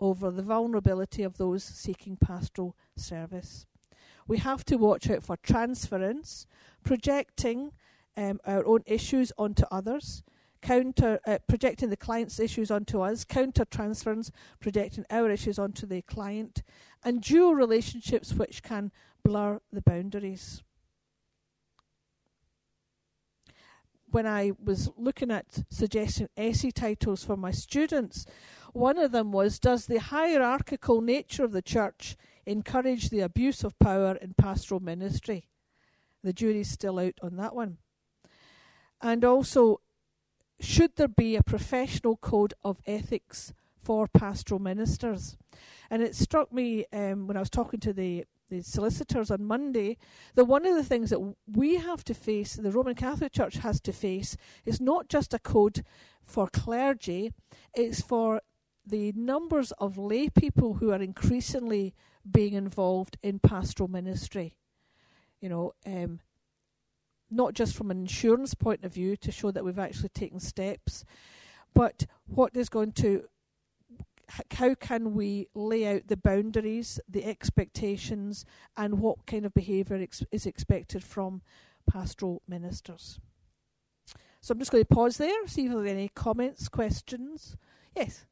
over 0.00 0.30
the 0.30 0.42
vulnerability 0.42 1.22
of 1.22 1.36
those 1.36 1.62
seeking 1.62 2.16
pastoral 2.16 2.76
service. 2.96 3.66
We 4.26 4.38
have 4.38 4.64
to 4.66 4.76
watch 4.76 5.10
out 5.10 5.22
for 5.22 5.36
transference, 5.36 6.46
projecting 6.84 7.72
um, 8.16 8.40
our 8.46 8.64
own 8.66 8.82
issues 8.86 9.32
onto 9.38 9.64
others, 9.70 10.22
counter 10.60 11.18
uh, 11.26 11.38
projecting 11.48 11.90
the 11.90 11.96
client's 11.96 12.38
issues 12.38 12.70
onto 12.70 13.00
us, 13.00 13.24
counter 13.24 13.64
transference, 13.64 14.30
projecting 14.60 15.04
our 15.10 15.30
issues 15.30 15.58
onto 15.58 15.86
the 15.86 16.02
client, 16.02 16.62
and 17.04 17.20
dual 17.20 17.54
relationships 17.54 18.32
which 18.32 18.62
can 18.62 18.92
blur 19.24 19.60
the 19.72 19.82
boundaries. 19.82 20.62
When 24.12 24.26
I 24.26 24.52
was 24.62 24.90
looking 24.98 25.30
at 25.30 25.64
suggesting 25.70 26.28
essay 26.36 26.70
titles 26.70 27.24
for 27.24 27.34
my 27.34 27.50
students, 27.50 28.26
one 28.74 28.98
of 28.98 29.10
them 29.10 29.32
was 29.32 29.58
Does 29.58 29.86
the 29.86 30.00
hierarchical 30.00 31.00
nature 31.00 31.44
of 31.44 31.52
the 31.52 31.62
church 31.62 32.16
encourage 32.44 33.08
the 33.08 33.20
abuse 33.20 33.64
of 33.64 33.78
power 33.78 34.16
in 34.16 34.34
pastoral 34.34 34.80
ministry? 34.80 35.48
The 36.22 36.34
jury's 36.34 36.70
still 36.70 36.98
out 36.98 37.14
on 37.22 37.36
that 37.36 37.54
one. 37.54 37.78
And 39.00 39.24
also, 39.24 39.80
should 40.60 40.96
there 40.96 41.08
be 41.08 41.34
a 41.34 41.42
professional 41.42 42.18
code 42.18 42.52
of 42.62 42.82
ethics 42.86 43.54
for 43.82 44.08
pastoral 44.08 44.60
ministers? 44.60 45.38
And 45.90 46.02
it 46.02 46.14
struck 46.14 46.52
me 46.52 46.84
um, 46.92 47.26
when 47.26 47.38
I 47.38 47.40
was 47.40 47.50
talking 47.50 47.80
to 47.80 47.94
the, 47.94 48.26
the 48.52 48.62
solicitors 48.62 49.30
on 49.30 49.42
Monday 49.42 49.96
that 50.34 50.44
one 50.44 50.66
of 50.66 50.76
the 50.76 50.84
things 50.84 51.08
that 51.08 51.34
we 51.50 51.76
have 51.76 52.04
to 52.04 52.12
face, 52.12 52.54
the 52.54 52.70
Roman 52.70 52.94
Catholic 52.94 53.32
Church 53.32 53.56
has 53.56 53.80
to 53.80 53.92
face, 53.92 54.36
is 54.66 54.78
not 54.78 55.08
just 55.08 55.32
a 55.32 55.38
code 55.38 55.82
for 56.22 56.46
clergy, 56.48 57.32
it's 57.74 58.02
for 58.02 58.42
the 58.86 59.12
numbers 59.12 59.72
of 59.78 59.96
lay 59.96 60.28
people 60.28 60.74
who 60.74 60.90
are 60.90 61.00
increasingly 61.00 61.94
being 62.30 62.52
involved 62.52 63.16
in 63.22 63.38
pastoral 63.38 63.88
ministry. 63.88 64.58
You 65.40 65.48
know, 65.48 65.72
um, 65.86 66.20
not 67.30 67.54
just 67.54 67.74
from 67.74 67.90
an 67.90 68.00
insurance 68.00 68.52
point 68.52 68.84
of 68.84 68.92
view 68.92 69.16
to 69.16 69.32
show 69.32 69.50
that 69.50 69.64
we've 69.64 69.78
actually 69.78 70.10
taken 70.10 70.40
steps, 70.40 71.06
but 71.74 72.04
what 72.26 72.54
is 72.54 72.68
going 72.68 72.92
to 72.92 73.24
how 74.52 74.74
can 74.74 75.14
we 75.14 75.48
lay 75.54 75.86
out 75.86 76.08
the 76.08 76.16
boundaries, 76.16 76.98
the 77.08 77.24
expectations, 77.24 78.44
and 78.76 79.00
what 79.00 79.26
kind 79.26 79.44
of 79.44 79.54
behaviour 79.54 79.96
ex- 79.96 80.24
is 80.30 80.46
expected 80.46 81.04
from 81.04 81.42
pastoral 81.86 82.42
ministers? 82.48 83.20
So 84.40 84.52
I'm 84.52 84.58
just 84.58 84.72
going 84.72 84.84
to 84.84 84.94
pause 84.94 85.18
there, 85.18 85.46
see 85.46 85.66
if 85.66 85.70
there 85.72 85.80
are 85.80 85.86
any 85.86 86.08
comments, 86.08 86.68
questions. 86.68 87.56
Yes. 87.94 88.24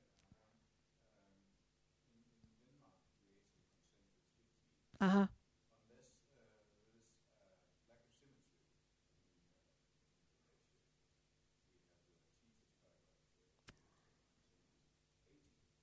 Uh 5.00 5.08
huh. 5.08 5.26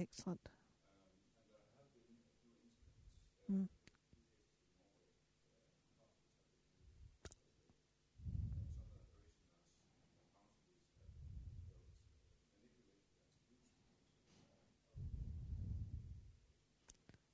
Excellent. 0.00 0.40
Mm. 3.50 3.68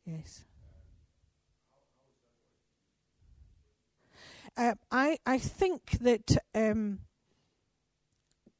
Yes. 0.06 0.44
Uh, 4.56 4.74
I 4.90 5.18
I 5.26 5.38
think 5.38 5.98
that 6.00 6.36
um, 6.54 7.00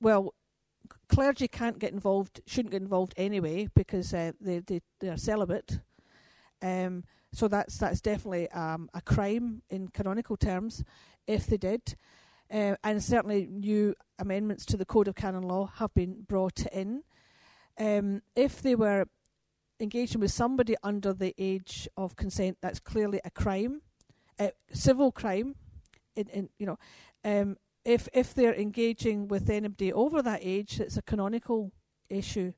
well, 0.01 0.35
clergy 1.14 1.48
can't 1.48 1.79
get 1.79 1.92
involved, 1.92 2.40
shouldn't 2.46 2.72
get 2.72 2.83
involved 2.83 3.14
anyway 3.16 3.68
because 3.74 4.12
uh, 4.12 4.33
they 4.40 4.59
they 4.61 4.81
they 5.00 5.09
are 5.09 5.16
celibate. 5.16 5.81
Um, 6.62 7.05
so 7.33 7.48
that's 7.48 7.79
that's 7.79 8.00
definitely 8.00 8.50
um, 8.50 8.88
a 8.94 9.00
crime 9.00 9.62
in 9.70 9.88
canonical 9.88 10.37
terms 10.37 10.85
if 11.27 11.46
they 11.46 11.57
did. 11.57 11.96
Uh, 12.53 12.77
and 12.85 13.03
certainly 13.03 13.46
new 13.50 13.94
amendments 14.18 14.66
to 14.66 14.77
the 14.77 14.85
Code 14.85 15.09
of 15.09 15.14
Canon 15.14 15.42
Law 15.42 15.70
have 15.77 15.92
been 15.94 16.22
brought 16.29 16.66
in. 16.66 17.03
Um, 17.79 18.22
if 18.37 18.62
they 18.62 18.74
were 18.74 19.07
engaging 19.81 20.20
with 20.20 20.31
somebody 20.31 20.77
under 20.83 21.12
the 21.12 21.35
age 21.38 21.88
of 21.96 22.16
consent, 22.16 22.59
that's 22.61 22.79
clearly 22.79 23.20
a 23.24 23.31
crime, 23.31 23.83
a 24.38 24.53
civil 24.72 25.11
crime. 25.11 25.57
In, 26.16 26.29
in 26.29 26.48
you 26.59 26.66
know, 26.66 26.79
um, 27.24 27.57
if 27.85 28.09
if 28.12 28.35
they're 28.35 28.55
engaging 28.55 29.29
with 29.29 29.51
anybody 29.51 29.92
over 29.92 30.23
that 30.23 30.40
age, 30.42 30.81
it's 30.81 30.97
a 30.97 31.03
canonical 31.03 31.73
issue, 32.09 32.53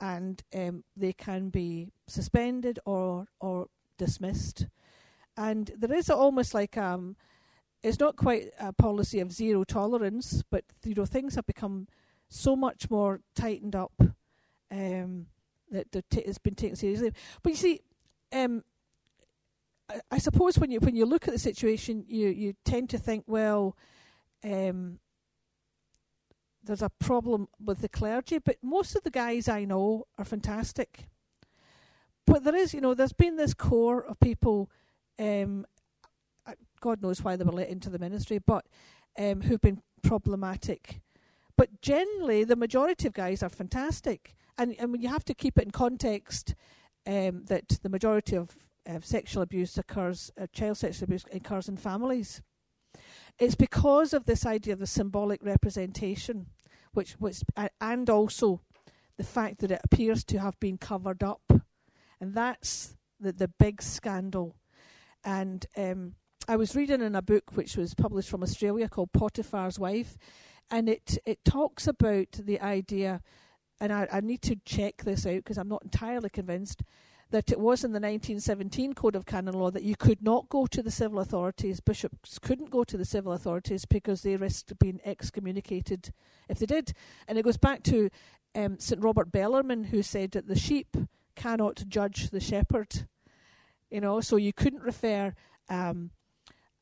and 0.00 0.42
um, 0.54 0.84
they 0.96 1.12
can 1.12 1.50
be 1.50 1.92
suspended 2.06 2.78
or 2.84 3.26
or 3.40 3.66
dismissed. 3.96 4.66
And 5.36 5.70
there 5.76 5.96
is 5.96 6.10
almost 6.10 6.54
like 6.54 6.76
um, 6.76 7.16
it's 7.82 8.00
not 8.00 8.16
quite 8.16 8.50
a 8.58 8.72
policy 8.72 9.20
of 9.20 9.32
zero 9.32 9.64
tolerance, 9.64 10.42
but 10.50 10.64
you 10.84 10.94
know 10.94 11.06
things 11.06 11.34
have 11.34 11.46
become 11.46 11.88
so 12.28 12.56
much 12.56 12.90
more 12.90 13.20
tightened 13.34 13.74
up. 13.74 13.92
Um, 14.70 15.26
that 15.70 16.10
t- 16.10 16.20
it's 16.20 16.38
been 16.38 16.54
taken 16.54 16.76
seriously. 16.76 17.12
But 17.42 17.50
you 17.50 17.56
see, 17.56 17.80
um, 18.32 18.64
I, 19.88 20.00
I, 20.10 20.18
suppose 20.18 20.58
when 20.58 20.70
you 20.70 20.80
when 20.80 20.96
you 20.96 21.06
look 21.06 21.28
at 21.28 21.34
the 21.34 21.38
situation, 21.38 22.04
you 22.08 22.28
you 22.28 22.54
tend 22.64 22.90
to 22.90 22.98
think, 22.98 23.24
well, 23.26 23.76
um, 24.44 24.98
there's 26.62 26.82
a 26.82 26.90
problem 27.00 27.48
with 27.64 27.80
the 27.80 27.88
clergy, 27.88 28.38
but 28.38 28.56
most 28.62 28.94
of 28.94 29.02
the 29.02 29.10
guys 29.10 29.48
I 29.48 29.64
know 29.64 30.06
are 30.18 30.24
fantastic. 30.24 31.08
But 32.26 32.44
there 32.44 32.54
is, 32.54 32.74
you 32.74 32.80
know, 32.80 32.94
there's 32.94 33.12
been 33.12 33.36
this 33.36 33.54
core 33.54 34.04
of 34.04 34.20
people, 34.20 34.70
um, 35.18 35.64
God 36.80 37.02
knows 37.02 37.22
why 37.22 37.36
they 37.36 37.44
were 37.44 37.52
let 37.52 37.68
into 37.68 37.90
the 37.90 37.98
ministry, 37.98 38.38
but 38.38 38.66
um, 39.18 39.40
who've 39.40 39.60
been 39.60 39.82
problematic. 40.02 41.00
But 41.56 41.80
generally, 41.80 42.44
the 42.44 42.54
majority 42.54 43.08
of 43.08 43.14
guys 43.14 43.42
are 43.42 43.48
fantastic, 43.48 44.34
and 44.56 44.76
and 44.78 45.02
you 45.02 45.08
have 45.08 45.24
to 45.24 45.34
keep 45.34 45.58
it 45.58 45.64
in 45.64 45.70
context 45.70 46.54
um, 47.06 47.44
that 47.46 47.80
the 47.82 47.88
majority 47.88 48.36
of 48.36 48.56
uh, 48.88 49.00
sexual 49.00 49.42
abuse 49.42 49.76
occurs, 49.76 50.30
uh, 50.40 50.46
child 50.52 50.76
sexual 50.76 51.04
abuse 51.04 51.24
occurs 51.32 51.68
in 51.68 51.76
families. 51.76 52.42
It's 53.38 53.54
because 53.54 54.12
of 54.12 54.24
this 54.24 54.44
idea 54.44 54.72
of 54.72 54.80
the 54.80 54.86
symbolic 54.86 55.44
representation, 55.44 56.46
which 56.92 57.12
which 57.12 57.42
and 57.80 58.10
also 58.10 58.60
the 59.16 59.24
fact 59.24 59.58
that 59.58 59.70
it 59.70 59.80
appears 59.84 60.24
to 60.24 60.38
have 60.38 60.58
been 60.58 60.78
covered 60.78 61.22
up, 61.22 61.52
and 62.20 62.34
that's 62.34 62.96
the 63.20 63.32
the 63.32 63.48
big 63.48 63.80
scandal. 63.80 64.56
And 65.24 65.66
um, 65.76 66.14
I 66.48 66.56
was 66.56 66.74
reading 66.74 67.02
in 67.02 67.14
a 67.14 67.22
book 67.22 67.52
which 67.54 67.76
was 67.76 67.94
published 67.94 68.28
from 68.28 68.42
Australia 68.42 68.88
called 68.88 69.12
Potiphar's 69.12 69.78
Wife, 69.78 70.16
and 70.70 70.88
it 70.88 71.18
it 71.24 71.44
talks 71.44 71.86
about 71.86 72.32
the 72.32 72.60
idea, 72.60 73.22
and 73.80 73.92
I, 73.92 74.08
I 74.12 74.20
need 74.20 74.42
to 74.42 74.56
check 74.64 75.04
this 75.04 75.26
out 75.26 75.36
because 75.36 75.58
I'm 75.58 75.68
not 75.68 75.84
entirely 75.84 76.30
convinced 76.30 76.82
that 77.30 77.52
it 77.52 77.60
was 77.60 77.84
in 77.84 77.92
the 77.92 77.96
1917 77.96 78.94
Code 78.94 79.14
of 79.14 79.26
Canon 79.26 79.54
Law 79.54 79.70
that 79.70 79.82
you 79.82 79.96
could 79.96 80.22
not 80.22 80.48
go 80.48 80.66
to 80.66 80.82
the 80.82 80.90
civil 80.90 81.20
authorities. 81.20 81.80
Bishops 81.80 82.38
couldn't 82.38 82.70
go 82.70 82.84
to 82.84 82.96
the 82.96 83.04
civil 83.04 83.32
authorities 83.32 83.84
because 83.84 84.22
they 84.22 84.36
risked 84.36 84.78
being 84.78 85.00
excommunicated 85.04 86.12
if 86.48 86.58
they 86.58 86.66
did. 86.66 86.92
And 87.26 87.38
it 87.38 87.44
goes 87.44 87.58
back 87.58 87.82
to 87.84 88.08
um, 88.54 88.78
St. 88.78 89.02
Robert 89.02 89.30
Bellarmine, 89.30 89.84
who 89.84 90.02
said 90.02 90.30
that 90.32 90.48
the 90.48 90.58
sheep 90.58 90.96
cannot 91.36 91.84
judge 91.88 92.30
the 92.30 92.40
shepherd. 92.40 93.06
You 93.90 94.00
know, 94.00 94.20
so 94.20 94.36
you 94.36 94.52
couldn't 94.52 94.82
refer 94.82 95.34
um, 95.68 96.10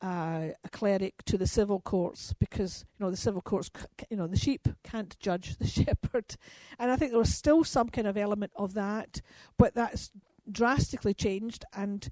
uh, 0.01 0.49
a 0.63 0.69
cleric 0.71 1.23
to 1.25 1.37
the 1.37 1.47
civil 1.47 1.79
courts 1.79 2.33
because 2.39 2.85
you 2.97 3.05
know 3.05 3.09
the 3.09 3.17
civil 3.17 3.41
courts, 3.41 3.71
you 4.09 4.17
know, 4.17 4.27
the 4.27 4.37
sheep 4.37 4.67
can't 4.83 5.17
judge 5.19 5.57
the 5.57 5.67
shepherd, 5.67 6.35
and 6.77 6.91
I 6.91 6.95
think 6.95 7.11
there 7.11 7.19
was 7.19 7.33
still 7.33 7.63
some 7.63 7.89
kind 7.89 8.07
of 8.07 8.17
element 8.17 8.51
of 8.55 8.73
that, 8.75 9.21
but 9.57 9.73
that's 9.73 10.11
drastically 10.51 11.13
changed. 11.13 11.65
And 11.73 12.09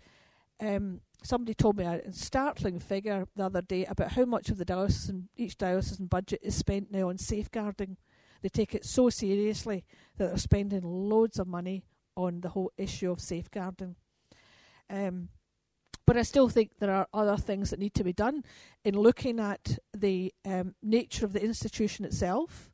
um, 0.60 1.02
somebody 1.24 1.54
told 1.54 1.78
me 1.78 1.86
a 1.86 2.12
startling 2.12 2.80
figure 2.80 3.28
the 3.36 3.46
other 3.46 3.62
day 3.62 3.86
about 3.86 4.14
how 4.14 4.26
much 4.26 4.50
of 4.50 4.58
the 4.58 4.66
diocesan 4.66 5.30
each 5.36 5.58
diocesan 5.58 6.08
budget 6.08 6.40
is 6.44 6.56
spent 6.56 6.92
now 6.92 7.10
on 7.10 7.18
safeguarding. 7.18 7.98
They 8.42 8.50
take 8.50 8.76
it 8.76 8.86
so 8.86 9.10
seriously 9.10 9.86
that 10.18 10.28
they're 10.28 10.38
spending 10.38 10.84
loads 10.84 11.40
of 11.40 11.48
money 11.48 11.84
on 12.16 12.42
the 12.42 12.50
whole 12.50 12.72
issue 12.78 13.12
of 13.12 13.20
safeguarding. 13.20 13.96
Um, 14.90 15.30
but 16.06 16.18
I 16.18 16.22
still 16.22 16.50
think 16.50 16.78
there 16.78 16.92
are 16.92 17.08
other 17.14 17.38
things 17.38 17.72
that 17.72 17.80
need 17.80 17.96
to 17.96 18.04
be 18.04 18.14
done 18.14 18.44
in 18.84 18.96
looking 18.96 19.40
at 19.40 19.80
the 19.96 20.32
um, 20.46 20.76
nature 20.84 21.26
of 21.26 21.34
the 21.34 21.44
institution 21.44 22.06
itself, 22.06 22.70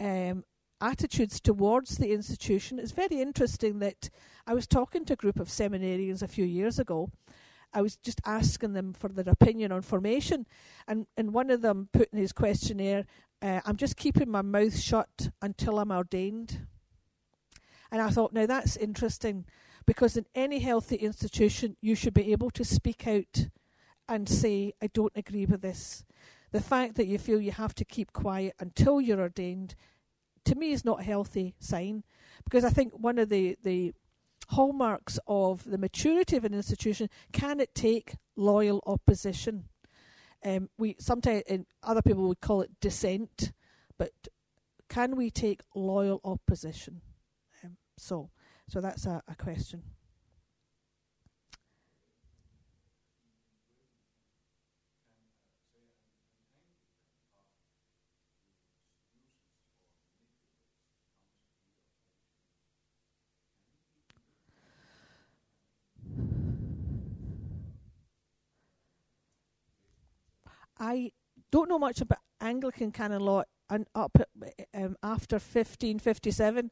um, 0.00 0.44
attitudes 0.80 1.40
towards 1.40 1.98
the 1.98 2.12
institution. 2.12 2.78
It's 2.78 2.92
very 2.92 3.20
interesting 3.20 3.78
that 3.80 4.10
I 4.46 4.54
was 4.54 4.66
talking 4.66 5.04
to 5.06 5.14
a 5.14 5.16
group 5.16 5.40
of 5.40 5.48
seminarians 5.48 6.22
a 6.22 6.28
few 6.28 6.44
years 6.44 6.78
ago. 6.78 7.10
I 7.72 7.82
was 7.82 7.96
just 7.96 8.20
asking 8.24 8.72
them 8.72 8.92
for 8.94 9.08
their 9.08 9.28
opinion 9.28 9.72
on 9.72 9.82
formation, 9.82 10.46
and, 10.86 11.06
and 11.16 11.34
one 11.34 11.50
of 11.50 11.60
them 11.60 11.88
put 11.92 12.08
in 12.12 12.18
his 12.18 12.32
questionnaire, 12.32 13.04
uh, 13.42 13.60
I'm 13.66 13.76
just 13.76 13.96
keeping 13.96 14.30
my 14.30 14.42
mouth 14.42 14.78
shut 14.78 15.30
until 15.42 15.78
I'm 15.78 15.92
ordained. 15.92 16.66
And 17.90 18.00
I 18.00 18.10
thought, 18.10 18.32
now 18.32 18.46
that's 18.46 18.76
interesting 18.76 19.44
because 19.86 20.16
in 20.16 20.26
any 20.34 20.58
healthy 20.58 20.96
institution, 20.96 21.76
you 21.80 21.94
should 21.94 22.14
be 22.14 22.32
able 22.32 22.50
to 22.50 22.64
speak 22.64 23.06
out 23.06 23.48
and 24.08 24.28
say, 24.28 24.72
I 24.82 24.88
don't 24.88 25.12
agree 25.16 25.46
with 25.46 25.62
this. 25.62 26.04
The 26.52 26.60
fact 26.60 26.94
that 26.96 27.06
you 27.06 27.18
feel 27.18 27.40
you 27.40 27.52
have 27.52 27.74
to 27.74 27.84
keep 27.84 28.12
quiet 28.12 28.54
until 28.58 29.00
you're 29.00 29.20
ordained, 29.20 29.74
to 30.48 30.54
me, 30.54 30.72
is 30.72 30.84
not 30.84 31.00
a 31.00 31.04
healthy 31.04 31.54
sign. 31.58 32.04
Because 32.44 32.64
I 32.64 32.70
think 32.70 32.92
one 32.94 33.18
of 33.18 33.28
the, 33.28 33.56
the 33.62 33.92
hallmarks 34.48 35.18
of 35.26 35.64
the 35.64 35.78
maturity 35.78 36.36
of 36.36 36.44
an 36.44 36.54
institution 36.54 37.10
can 37.32 37.60
it 37.60 37.74
take 37.74 38.14
loyal 38.36 38.82
opposition? 38.86 39.64
Um, 40.44 40.70
we 40.78 40.96
sometimes 40.98 41.42
in 41.46 41.66
other 41.82 42.02
people 42.02 42.28
would 42.28 42.40
call 42.40 42.62
it 42.62 42.70
dissent, 42.80 43.52
but 43.98 44.12
can 44.88 45.16
we 45.16 45.30
take 45.30 45.60
loyal 45.74 46.20
opposition? 46.24 47.00
Um, 47.64 47.76
so 47.96 48.30
so 48.68 48.80
that's 48.80 49.04
a, 49.06 49.22
a 49.28 49.34
question. 49.34 49.82
I 70.78 71.12
don't 71.50 71.68
know 71.68 71.78
much 71.78 72.00
about 72.00 72.18
Anglican 72.40 72.92
canon 72.92 73.20
law 73.20 73.42
and 73.70 73.86
up 73.94 74.18
um, 74.74 74.96
after 75.02 75.36
1557 75.36 76.70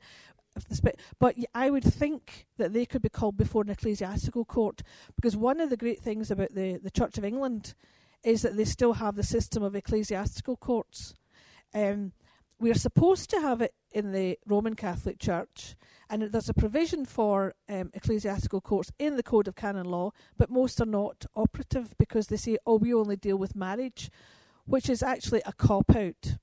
but 1.18 1.36
I 1.54 1.70
would 1.70 1.84
think 1.84 2.46
that 2.56 2.72
they 2.72 2.86
could 2.86 3.02
be 3.02 3.08
called 3.08 3.36
before 3.36 3.62
an 3.62 3.70
ecclesiastical 3.70 4.44
court 4.44 4.82
because 5.14 5.36
one 5.36 5.60
of 5.60 5.70
the 5.70 5.76
great 5.76 6.00
things 6.00 6.30
about 6.30 6.54
the, 6.54 6.78
the 6.82 6.90
Church 6.90 7.18
of 7.18 7.24
England 7.24 7.74
is 8.24 8.42
that 8.42 8.56
they 8.56 8.64
still 8.64 8.94
have 8.94 9.16
the 9.16 9.22
system 9.22 9.62
of 9.62 9.76
ecclesiastical 9.76 10.56
courts. 10.56 11.14
Um, 11.74 12.12
we 12.58 12.70
are 12.70 12.74
supposed 12.74 13.28
to 13.30 13.40
have 13.40 13.60
it 13.60 13.74
in 13.96 14.12
the 14.12 14.38
Roman 14.46 14.76
Catholic 14.76 15.18
Church, 15.18 15.74
and 16.10 16.20
there's 16.20 16.50
a 16.50 16.54
provision 16.54 17.06
for 17.06 17.54
um, 17.66 17.90
ecclesiastical 17.94 18.60
courts 18.60 18.92
in 18.98 19.16
the 19.16 19.22
Code 19.22 19.48
of 19.48 19.56
Canon 19.56 19.86
Law, 19.86 20.12
but 20.36 20.50
most 20.50 20.82
are 20.82 20.84
not 20.84 21.24
operative 21.34 21.96
because 21.96 22.26
they 22.26 22.36
say, 22.36 22.58
oh, 22.66 22.76
we 22.76 22.92
only 22.92 23.16
deal 23.16 23.38
with 23.38 23.56
marriage, 23.56 24.10
which 24.66 24.90
is 24.90 25.02
actually 25.02 25.40
a 25.46 25.52
cop 25.54 25.96
out 25.96 26.36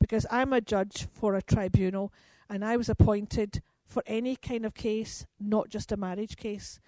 because 0.00 0.26
I'm 0.32 0.52
a 0.52 0.60
judge 0.60 1.06
for 1.12 1.36
a 1.36 1.42
tribunal 1.42 2.12
and 2.50 2.64
I 2.64 2.76
was 2.76 2.88
appointed 2.88 3.62
for 3.86 4.02
any 4.04 4.34
kind 4.34 4.66
of 4.66 4.74
case, 4.74 5.26
not 5.38 5.68
just 5.68 5.92
a 5.92 5.96
marriage 5.96 6.36
case. 6.36 6.80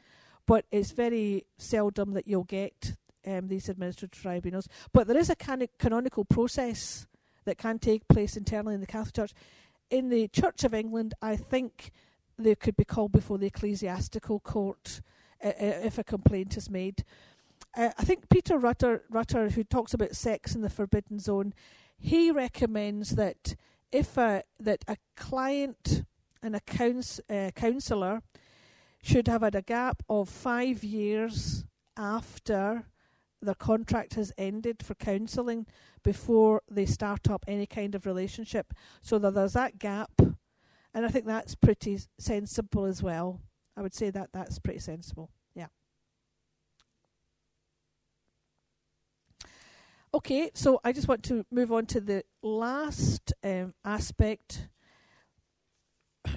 But 0.49 0.65
it's 0.73 0.91
very 0.91 1.45
seldom 1.59 2.15
that 2.15 2.27
you'll 2.27 2.43
get 2.43 2.97
um, 3.25 3.47
these 3.47 3.69
administrative 3.69 4.21
tribunals. 4.21 4.67
But 4.93 5.07
there 5.07 5.17
is 5.17 5.31
a 5.31 5.37
can- 5.37 5.69
canonical 5.79 6.25
process 6.25 7.07
that 7.49 7.57
can 7.57 7.79
take 7.79 8.07
place 8.09 8.37
internally 8.37 8.75
in 8.75 8.81
the 8.81 8.87
Catholic 8.87 9.15
Church. 9.15 9.33
In 9.91 10.11
the 10.11 10.29
Church 10.29 10.65
of 10.65 10.75
England, 10.75 11.15
I 11.23 11.37
think 11.37 11.93
they 12.39 12.55
could 12.55 12.77
be 12.77 12.85
called 12.85 13.13
before 13.13 13.39
the 13.39 13.47
ecclesiastical 13.47 14.41
court 14.41 15.01
uh, 15.43 15.53
if 15.59 15.99
a 15.99 16.05
complaint 16.05 16.57
is 16.57 16.69
made. 16.69 17.05
Uh, 17.77 17.91
I 17.99 18.05
think 18.05 18.29
Peter 18.29 18.59
Rutter, 18.59 19.03
Rutter, 19.11 19.51
who 19.51 19.65
talks 19.65 19.95
about 19.95 20.15
sex 20.15 20.55
in 20.55 20.61
the 20.61 20.71
forbidden 20.71 21.19
zone, 21.19 21.55
he 21.99 22.31
recommends 22.31 23.17
that 23.17 23.57
if 23.91 24.17
a, 24.17 24.43
that 24.61 24.85
a 24.87 24.97
client 25.17 26.05
and 26.43 26.55
a 26.55 26.61
couns, 26.61 27.21
uh, 27.31 27.51
counsellor 27.55 28.23
should 29.03 29.27
have 29.27 29.43
had 29.43 29.55
a 29.55 29.63
gap 29.63 30.03
of 30.09 30.29
five 30.29 30.85
years 30.85 31.65
after 31.97 32.85
their 33.41 33.55
contract 33.55 34.15
has 34.15 34.33
ended 34.37 34.83
for 34.83 34.95
counselling 34.95 35.67
before 36.03 36.63
they 36.71 36.87
start 36.87 37.31
up 37.31 37.45
any 37.47 37.67
kind 37.67 37.95
of 37.95 38.07
relationship. 38.07 38.75
So 39.01 39.19
that 39.19 39.35
there's 39.35 39.53
that 39.53 39.79
gap, 39.79 40.11
and 40.19 41.07
I 41.07 41.09
think 41.09 41.27
that's 41.27 41.55
pretty 41.55 41.99
sensible 42.19 42.85
as 42.85 43.03
well. 43.03 43.41
I 43.77 43.83
would 43.83 43.95
say 43.95 44.11
that 44.11 44.31
that's 44.33 44.59
pretty 44.59 44.81
sensible. 44.81 45.31
Yeah. 45.55 45.69
Okay, 50.13 50.51
so 50.55 50.81
I 50.85 50.93
just 50.93 51.07
want 51.07 51.23
to 51.25 51.45
move 51.51 51.71
on 51.71 51.87
to 51.87 52.01
the 52.01 52.25
last 52.43 53.33
um, 53.45 53.75
aspect, 53.85 54.69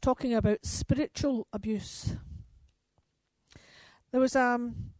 talking 0.00 0.34
about 0.34 0.64
spiritual 0.64 1.46
abuse. 1.52 2.16
There 4.10 4.20
was 4.20 4.34
um. 4.34 4.92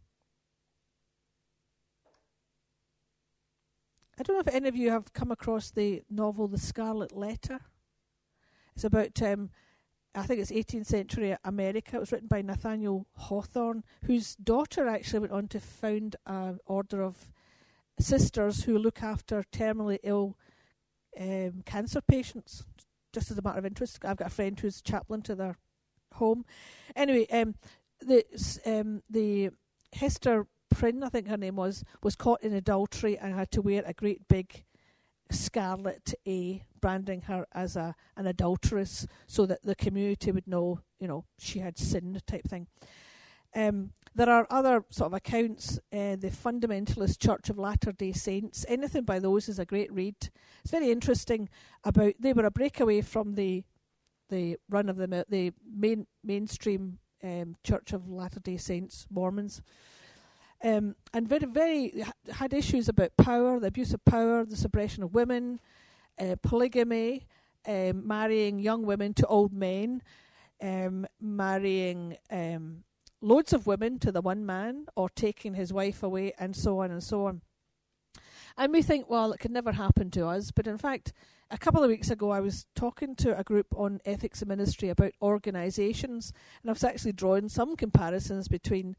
I 4.19 4.23
don't 4.23 4.35
know 4.35 4.43
if 4.45 4.55
any 4.55 4.67
of 4.67 4.75
you 4.75 4.89
have 4.89 5.13
come 5.13 5.31
across 5.31 5.69
the 5.69 6.01
novel 6.09 6.47
The 6.47 6.57
Scarlet 6.57 7.15
Letter. 7.15 7.59
It's 8.75 8.83
about 8.83 9.21
um, 9.21 9.51
I 10.15 10.23
think 10.23 10.41
it's 10.41 10.51
18th 10.51 10.87
century 10.87 11.37
America. 11.43 11.97
It 11.97 11.99
was 11.99 12.11
written 12.11 12.27
by 12.27 12.41
Nathaniel 12.41 13.05
Hawthorne, 13.15 13.83
whose 14.05 14.35
daughter 14.35 14.87
actually 14.87 15.19
went 15.19 15.33
on 15.33 15.47
to 15.49 15.59
found 15.59 16.15
an 16.25 16.57
order 16.65 17.03
of 17.03 17.31
sisters 17.99 18.63
who 18.63 18.79
look 18.79 19.03
after 19.03 19.43
terminally 19.51 19.99
ill 20.01 20.35
um, 21.19 21.61
cancer 21.65 22.01
patients. 22.01 22.63
Just 23.13 23.29
as 23.29 23.37
a 23.37 23.43
matter 23.43 23.59
of 23.59 23.65
interest, 23.65 23.99
I've 24.03 24.17
got 24.17 24.27
a 24.27 24.31
friend 24.31 24.59
who's 24.59 24.81
chaplain 24.81 25.21
to 25.23 25.35
their 25.35 25.57
home. 26.13 26.43
Anyway, 26.95 27.27
um, 27.31 27.53
the 27.99 28.25
um, 28.65 29.03
the 29.09 29.51
Hester 29.93 30.47
Prynne, 30.77 31.01
I 31.01 31.09
think 31.09 31.27
her 31.27 31.37
name 31.37 31.55
was, 31.55 31.83
was 32.03 32.15
caught 32.15 32.43
in 32.43 32.53
adultery 32.53 33.17
and 33.17 33.33
had 33.33 33.49
to 33.49 33.63
wear 33.63 33.81
a 33.87 33.93
great 33.93 34.27
big 34.27 34.63
scarlet 35.31 36.13
A, 36.27 36.63
branding 36.79 37.21
her 37.21 37.47
as 37.51 37.75
a 37.75 37.95
an 38.15 38.27
adulteress, 38.27 39.07
so 39.25 39.47
that 39.47 39.63
the 39.63 39.73
community 39.73 40.31
would 40.31 40.47
know, 40.47 40.81
you 40.99 41.07
know, 41.07 41.25
she 41.39 41.59
had 41.59 41.79
sinned, 41.79 42.21
type 42.27 42.47
thing. 42.47 42.67
Um, 43.55 43.93
there 44.13 44.29
are 44.29 44.45
other 44.51 44.85
sort 44.91 45.07
of 45.07 45.13
accounts. 45.15 45.79
Uh, 45.91 46.15
the 46.15 46.29
Fundamentalist 46.29 47.17
Church 47.17 47.49
of 47.49 47.57
Latter 47.57 47.91
Day 47.91 48.11
Saints. 48.11 48.63
Anything 48.69 49.03
by 49.03 49.17
those 49.17 49.49
is 49.49 49.57
a 49.57 49.65
great 49.65 49.91
read. 49.91 50.29
It's 50.61 50.71
very 50.71 50.91
interesting. 50.91 51.49
About 51.85 52.13
they 52.19 52.33
were 52.33 52.45
a 52.45 52.51
breakaway 52.51 53.01
from 53.01 53.33
the 53.33 53.63
the 54.29 54.57
run 54.69 54.89
of 54.89 54.97
the 54.97 55.25
the 55.27 55.53
main 55.67 56.05
mainstream 56.23 56.99
um, 57.23 57.55
Church 57.63 57.93
of 57.93 58.07
Latter 58.07 58.39
Day 58.39 58.57
Saints 58.57 59.07
Mormons. 59.09 59.63
Um, 60.63 60.95
and 61.13 61.27
very, 61.27 61.45
very 61.45 62.03
had 62.31 62.53
issues 62.53 62.89
about 62.89 63.15
power, 63.17 63.59
the 63.59 63.67
abuse 63.67 63.93
of 63.93 64.03
power, 64.05 64.43
the 64.43 64.57
suppression 64.57 65.03
of 65.03 65.13
women, 65.13 65.59
uh, 66.19 66.35
polygamy, 66.41 67.27
um, 67.67 68.07
marrying 68.07 68.59
young 68.59 68.85
women 68.85 69.13
to 69.15 69.27
old 69.27 69.53
men, 69.53 70.01
um, 70.61 71.05
marrying 71.21 72.17
um, 72.31 72.83
loads 73.21 73.53
of 73.53 73.67
women 73.67 73.99
to 73.99 74.11
the 74.11 74.21
one 74.21 74.45
man, 74.45 74.87
or 74.95 75.09
taking 75.09 75.53
his 75.53 75.71
wife 75.71 76.01
away, 76.01 76.33
and 76.39 76.55
so 76.55 76.79
on 76.79 76.89
and 76.89 77.03
so 77.03 77.25
on. 77.27 77.41
And 78.57 78.73
we 78.73 78.81
think, 78.81 79.07
well, 79.07 79.31
it 79.33 79.39
could 79.39 79.51
never 79.51 79.73
happen 79.73 80.09
to 80.11 80.25
us. 80.25 80.49
But 80.49 80.65
in 80.65 80.79
fact, 80.79 81.13
a 81.51 81.57
couple 81.57 81.83
of 81.83 81.89
weeks 81.89 82.09
ago, 82.09 82.31
I 82.31 82.39
was 82.39 82.65
talking 82.75 83.15
to 83.17 83.37
a 83.37 83.43
group 83.43 83.67
on 83.75 84.01
ethics 84.05 84.41
and 84.41 84.49
ministry 84.49 84.89
about 84.89 85.13
organisations, 85.21 86.33
and 86.61 86.69
I 86.71 86.73
was 86.73 86.83
actually 86.83 87.13
drawing 87.13 87.49
some 87.49 87.75
comparisons 87.75 88.47
between 88.47 88.95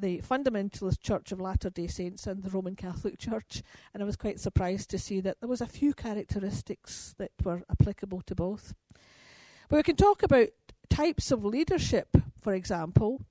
the 0.00 0.18
fundamentalist 0.18 1.00
Church 1.00 1.32
of 1.32 1.40
Latter 1.40 1.70
day 1.70 1.86
Saints 1.86 2.26
and 2.26 2.42
the 2.42 2.50
Roman 2.50 2.74
Catholic 2.74 3.18
Church, 3.18 3.62
and 3.92 4.02
I 4.02 4.06
was 4.06 4.16
quite 4.16 4.40
surprised 4.40 4.90
to 4.90 4.98
see 4.98 5.20
that 5.20 5.40
there 5.40 5.48
was 5.48 5.60
a 5.60 5.66
few 5.66 5.94
characteristics 5.94 7.14
that 7.18 7.32
were 7.44 7.62
applicable 7.70 8.22
to 8.22 8.34
both. 8.34 8.74
But 9.68 9.76
we 9.76 9.82
can 9.82 9.96
talk 9.96 10.22
about 10.22 10.48
types 10.88 11.30
of 11.30 11.44
leadership, 11.44 12.16
for 12.40 12.54
example, 12.54 13.22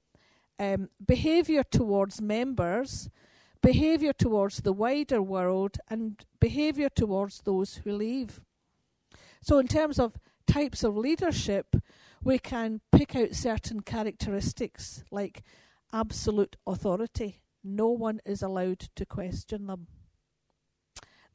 um, 0.59 0.89
behaviour 1.05 1.63
towards 1.63 2.21
members, 2.21 3.09
behaviour 3.61 4.13
towards 4.13 4.61
the 4.61 4.73
wider 4.73 5.21
world, 5.21 5.77
and 5.89 6.23
behaviour 6.39 6.89
towards 6.89 7.41
those 7.41 7.81
who 7.83 7.91
leave. 7.91 8.41
So, 9.41 9.59
in 9.59 9.67
terms 9.67 9.99
of 9.99 10.19
types 10.47 10.83
of 10.83 10.97
leadership, 10.97 11.75
we 12.23 12.39
can 12.39 12.81
pick 12.91 13.15
out 13.15 13.33
certain 13.35 13.81
characteristics 13.81 15.03
like 15.11 15.43
absolute 15.93 16.55
authority. 16.65 17.41
No 17.63 17.89
one 17.89 18.19
is 18.25 18.41
allowed 18.41 18.79
to 18.95 19.05
question 19.05 19.67
them. 19.67 19.87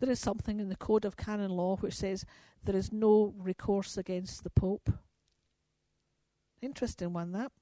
There 0.00 0.10
is 0.10 0.20
something 0.20 0.60
in 0.60 0.68
the 0.68 0.76
Code 0.76 1.04
of 1.04 1.16
Canon 1.16 1.50
Law 1.50 1.76
which 1.76 1.94
says 1.94 2.24
there 2.64 2.76
is 2.76 2.92
no 2.92 3.34
recourse 3.38 3.96
against 3.96 4.42
the 4.42 4.50
Pope. 4.50 4.90
Interesting 6.60 7.12
one, 7.12 7.32
that. 7.32 7.52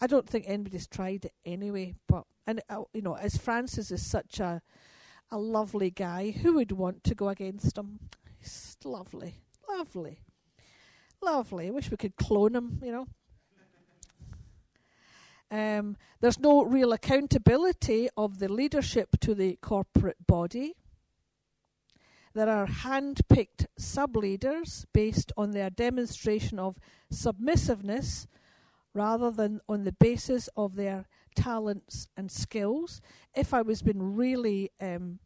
I 0.00 0.06
don't 0.06 0.28
think 0.28 0.44
anybody's 0.46 0.86
tried 0.86 1.24
it 1.24 1.34
anyway, 1.44 1.94
but 2.06 2.24
and 2.46 2.60
uh, 2.68 2.82
you 2.92 3.02
know, 3.02 3.16
as 3.16 3.36
Francis 3.36 3.90
is 3.90 4.04
such 4.04 4.40
a 4.40 4.62
a 5.30 5.38
lovely 5.38 5.90
guy, 5.90 6.30
who 6.30 6.54
would 6.54 6.72
want 6.72 7.02
to 7.04 7.14
go 7.14 7.28
against 7.28 7.76
him? 7.76 7.98
He's 8.38 8.76
lovely, 8.84 9.40
lovely, 9.68 10.20
lovely. 11.20 11.68
I 11.68 11.70
wish 11.70 11.90
we 11.90 11.96
could 11.96 12.16
clone 12.16 12.54
him, 12.54 12.80
you 12.82 12.92
know. 12.92 13.06
Um, 15.50 15.96
there's 16.20 16.38
no 16.38 16.64
real 16.64 16.92
accountability 16.92 18.08
of 18.16 18.38
the 18.38 18.48
leadership 18.48 19.20
to 19.20 19.34
the 19.34 19.58
corporate 19.62 20.26
body. 20.26 20.74
There 22.34 22.48
are 22.48 22.66
hand 22.66 23.20
picked 23.28 23.66
sub 23.78 24.16
leaders 24.16 24.86
based 24.92 25.32
on 25.36 25.52
their 25.52 25.70
demonstration 25.70 26.58
of 26.58 26.76
submissiveness 27.10 28.26
rather 28.92 29.30
than 29.30 29.60
on 29.68 29.84
the 29.84 29.92
basis 29.92 30.48
of 30.56 30.74
their 30.74 31.06
talents 31.34 32.08
and 32.16 32.30
skills. 32.30 33.00
If 33.34 33.54
I 33.54 33.62
was 33.62 33.82
being 33.82 34.16
really, 34.16 34.70
um, 34.80 35.20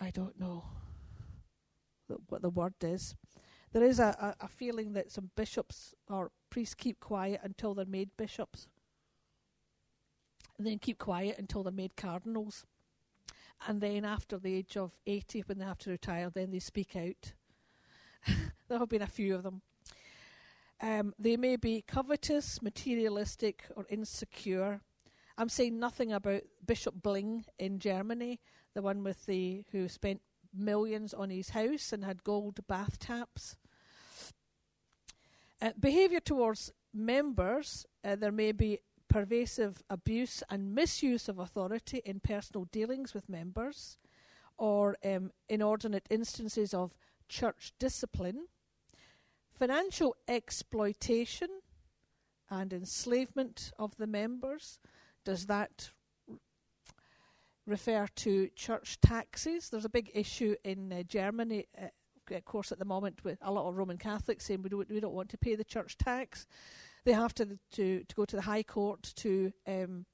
I 0.00 0.10
don't 0.10 0.38
know 0.40 0.64
what 2.28 2.42
the 2.42 2.50
word 2.50 2.74
is, 2.82 3.14
there 3.74 3.84
is 3.84 3.98
a, 3.98 4.34
a, 4.40 4.44
a 4.44 4.48
feeling 4.48 4.92
that 4.92 5.10
some 5.10 5.30
bishops 5.34 5.94
or 6.08 6.30
priests 6.48 6.76
keep 6.76 7.00
quiet 7.00 7.40
until 7.42 7.74
they're 7.74 7.84
made 7.84 8.10
bishops, 8.16 8.68
and 10.56 10.64
then 10.64 10.78
keep 10.78 10.96
quiet 10.96 11.36
until 11.38 11.64
they're 11.64 11.72
made 11.72 11.96
cardinals. 11.96 12.64
And 13.66 13.80
then, 13.80 14.04
after 14.04 14.38
the 14.38 14.54
age 14.54 14.76
of 14.76 14.92
80, 15.06 15.40
when 15.46 15.58
they 15.58 15.64
have 15.64 15.78
to 15.78 15.90
retire, 15.90 16.30
then 16.30 16.52
they 16.52 16.60
speak 16.60 16.94
out. 16.94 17.32
there 18.68 18.78
have 18.78 18.88
been 18.88 19.02
a 19.02 19.06
few 19.08 19.34
of 19.34 19.42
them. 19.42 19.62
Um, 20.80 21.12
they 21.18 21.36
may 21.36 21.56
be 21.56 21.82
covetous, 21.86 22.62
materialistic, 22.62 23.64
or 23.74 23.86
insecure. 23.90 24.82
I'm 25.36 25.48
saying 25.48 25.80
nothing 25.80 26.12
about 26.12 26.42
Bishop 26.64 26.94
Bling 27.02 27.44
in 27.58 27.80
Germany, 27.80 28.40
the 28.74 28.82
one 28.82 29.02
with 29.02 29.26
the 29.26 29.64
who 29.72 29.88
spent 29.88 30.20
millions 30.52 31.12
on 31.12 31.30
his 31.30 31.50
house 31.50 31.92
and 31.92 32.04
had 32.04 32.22
gold 32.22 32.60
bath 32.68 33.00
taps. 33.00 33.56
Uh, 35.62 35.70
behaviour 35.78 36.20
towards 36.20 36.72
members, 36.92 37.86
uh, 38.04 38.16
there 38.16 38.32
may 38.32 38.52
be 38.52 38.78
pervasive 39.08 39.82
abuse 39.90 40.42
and 40.50 40.74
misuse 40.74 41.28
of 41.28 41.38
authority 41.38 42.02
in 42.04 42.20
personal 42.20 42.64
dealings 42.72 43.14
with 43.14 43.28
members, 43.28 43.96
or 44.58 44.96
um, 45.04 45.30
inordinate 45.48 46.06
instances 46.10 46.74
of 46.74 46.96
church 47.28 47.72
discipline, 47.78 48.46
financial 49.52 50.16
exploitation 50.28 51.48
and 52.50 52.72
enslavement 52.72 53.72
of 53.78 53.96
the 53.96 54.06
members. 54.06 54.78
Does 55.24 55.46
that 55.46 55.90
refer 57.66 58.06
to 58.16 58.48
church 58.54 59.00
taxes? 59.00 59.70
There's 59.70 59.84
a 59.84 59.88
big 59.88 60.10
issue 60.14 60.54
in 60.64 60.92
uh, 60.92 61.02
Germany. 61.04 61.66
Uh, 61.80 61.86
of 62.30 62.44
course, 62.44 62.72
at 62.72 62.78
the 62.78 62.84
moment, 62.84 63.24
with 63.24 63.38
a 63.42 63.52
lot 63.52 63.68
of 63.68 63.76
Roman 63.76 63.98
Catholics 63.98 64.44
saying 64.44 64.62
we 64.62 64.70
don't, 64.70 64.88
we 64.88 65.00
don't 65.00 65.14
want 65.14 65.30
to 65.30 65.38
pay 65.38 65.54
the 65.54 65.64
church 65.64 65.96
tax, 65.96 66.46
they 67.04 67.12
have 67.12 67.34
to 67.34 67.58
to, 67.72 68.04
to 68.04 68.14
go 68.14 68.24
to 68.24 68.36
the 68.36 68.42
High 68.42 68.62
Court 68.62 69.12
to 69.16 69.52
um, 69.66 70.06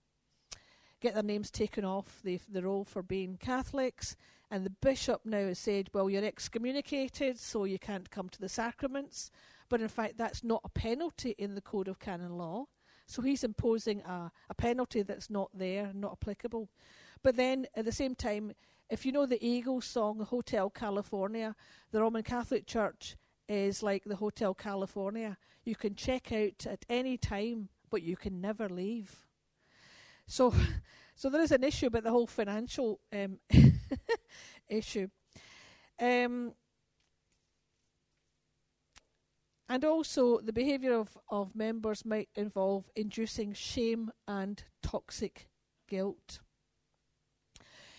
get 1.00 1.14
their 1.14 1.22
names 1.22 1.50
taken 1.50 1.84
off 1.84 2.20
the 2.24 2.40
the 2.48 2.62
roll 2.62 2.84
for 2.84 3.02
being 3.02 3.36
Catholics. 3.36 4.16
And 4.52 4.66
the 4.66 4.70
bishop 4.70 5.20
now 5.24 5.46
has 5.46 5.60
said, 5.60 5.90
well, 5.92 6.10
you're 6.10 6.24
excommunicated, 6.24 7.38
so 7.38 7.62
you 7.62 7.78
can't 7.78 8.10
come 8.10 8.28
to 8.30 8.40
the 8.40 8.48
sacraments. 8.48 9.30
But 9.68 9.80
in 9.80 9.86
fact, 9.86 10.18
that's 10.18 10.42
not 10.42 10.62
a 10.64 10.68
penalty 10.68 11.36
in 11.38 11.54
the 11.54 11.60
Code 11.60 11.86
of 11.86 12.00
Canon 12.00 12.36
Law. 12.36 12.66
So 13.06 13.22
he's 13.22 13.44
imposing 13.44 14.00
a, 14.02 14.32
a 14.48 14.54
penalty 14.54 15.02
that's 15.02 15.30
not 15.30 15.50
there, 15.54 15.92
not 15.94 16.18
applicable. 16.20 16.68
But 17.22 17.36
then 17.36 17.66
at 17.76 17.84
the 17.84 17.92
same 17.92 18.16
time, 18.16 18.52
if 18.90 19.06
you 19.06 19.12
know 19.12 19.24
the 19.24 19.44
Eagles 19.44 19.84
song, 19.84 20.20
Hotel 20.20 20.68
California, 20.68 21.54
the 21.92 22.00
Roman 22.00 22.24
Catholic 22.24 22.66
Church 22.66 23.16
is 23.48 23.82
like 23.82 24.02
the 24.04 24.16
Hotel 24.16 24.52
California. 24.52 25.38
You 25.64 25.76
can 25.76 25.94
check 25.94 26.32
out 26.32 26.66
at 26.66 26.84
any 26.88 27.16
time, 27.16 27.68
but 27.88 28.02
you 28.02 28.16
can 28.16 28.40
never 28.40 28.68
leave. 28.68 29.26
So, 30.26 30.52
so 31.14 31.30
there 31.30 31.40
is 31.40 31.52
an 31.52 31.62
issue 31.62 31.86
about 31.86 32.02
the 32.02 32.10
whole 32.10 32.26
financial 32.26 33.00
um, 33.12 33.38
issue. 34.68 35.08
Um, 36.00 36.54
and 39.68 39.84
also, 39.84 40.40
the 40.40 40.52
behaviour 40.52 40.94
of, 40.94 41.16
of 41.30 41.54
members 41.54 42.04
might 42.04 42.28
involve 42.34 42.90
inducing 42.96 43.52
shame 43.52 44.10
and 44.26 44.64
toxic 44.82 45.48
guilt. 45.88 46.40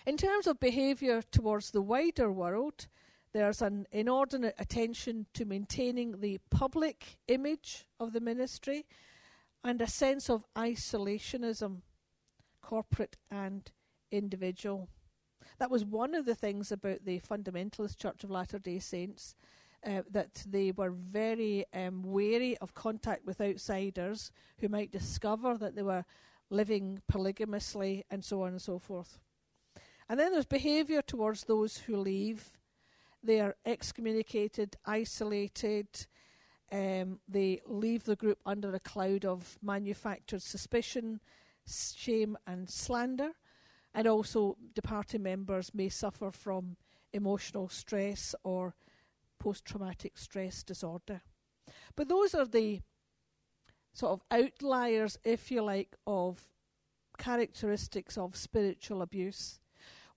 In 0.06 0.18
terms 0.18 0.48
of 0.48 0.60
behaviour 0.60 1.22
towards 1.22 1.70
the 1.70 1.82
wider 1.82 2.32
world, 2.32 2.88
there's 3.34 3.62
an 3.62 3.86
inordinate 3.92 4.56
attention 4.58 5.28
to 5.36 5.46
maintaining 5.46 6.20
the 6.20 6.40
public 6.50 7.20
image 7.28 7.86
of 8.00 8.12
the 8.12 8.20
ministry 8.20 8.88
and 9.64 9.80
a 9.80 9.88
sense 9.88 10.28
of 10.28 10.44
isolationism, 10.56 11.82
corporate 12.62 13.16
and 13.30 13.72
individual. 14.12 14.90
That 15.60 15.70
was 15.70 15.86
one 15.86 16.16
of 16.16 16.26
the 16.26 16.36
things 16.36 16.72
about 16.72 17.06
the 17.06 17.20
Fundamentalist 17.20 17.98
Church 17.98 18.24
of 18.24 18.32
Latter 18.32 18.58
day 18.60 18.80
Saints. 18.80 19.36
Uh, 19.84 20.04
that 20.12 20.44
they 20.48 20.72
were 20.72 20.92
very 20.92 21.66
um, 21.74 22.04
wary 22.04 22.56
of 22.60 22.76
contact 22.76 23.26
with 23.26 23.42
outsiders 23.42 24.32
who 24.60 24.70
might 24.70 24.92
discover 24.92 25.58
that 25.58 25.76
they 25.76 25.82
were 25.82 26.06
living 26.52 27.02
polygamously 27.08 28.04
and 28.12 28.24
so 28.24 28.44
on 28.44 28.50
and 28.50 28.62
so 28.62 28.78
forth. 28.78 29.20
And 30.12 30.20
then 30.20 30.34
there's 30.34 30.46
behaviour 30.46 31.02
towards 31.02 31.46
those 31.46 31.78
who 31.78 31.96
leave. 31.96 32.52
They 33.24 33.40
are 33.40 33.56
excommunicated, 33.66 34.76
isolated. 34.86 35.88
Um, 36.70 37.22
they 37.30 37.62
leave 37.66 38.04
the 38.04 38.18
group 38.18 38.38
under 38.46 38.76
a 38.76 38.80
cloud 38.82 39.24
of 39.24 39.58
manufactured 39.62 40.42
suspicion, 40.42 41.22
shame 41.66 42.38
and 42.46 42.70
slander, 42.70 43.30
and 43.94 44.06
also 44.06 44.58
departing 44.76 45.24
members 45.24 45.74
may 45.74 45.88
suffer 45.88 46.30
from 46.30 46.76
emotional 47.14 47.70
stress 47.70 48.36
or 48.44 48.76
post 49.40 49.64
traumatic 49.64 50.18
stress 50.18 50.62
disorder. 50.62 51.22
But 51.96 52.10
those 52.10 52.36
are 52.36 52.46
the 52.46 52.82
sort 53.94 54.12
of 54.12 54.24
outliers, 54.30 55.18
if 55.24 55.50
you 55.52 55.62
like, 55.62 55.96
of 56.06 56.44
characteristics 57.18 58.18
of 58.18 58.36
spiritual 58.36 59.04
abuse. 59.04 59.62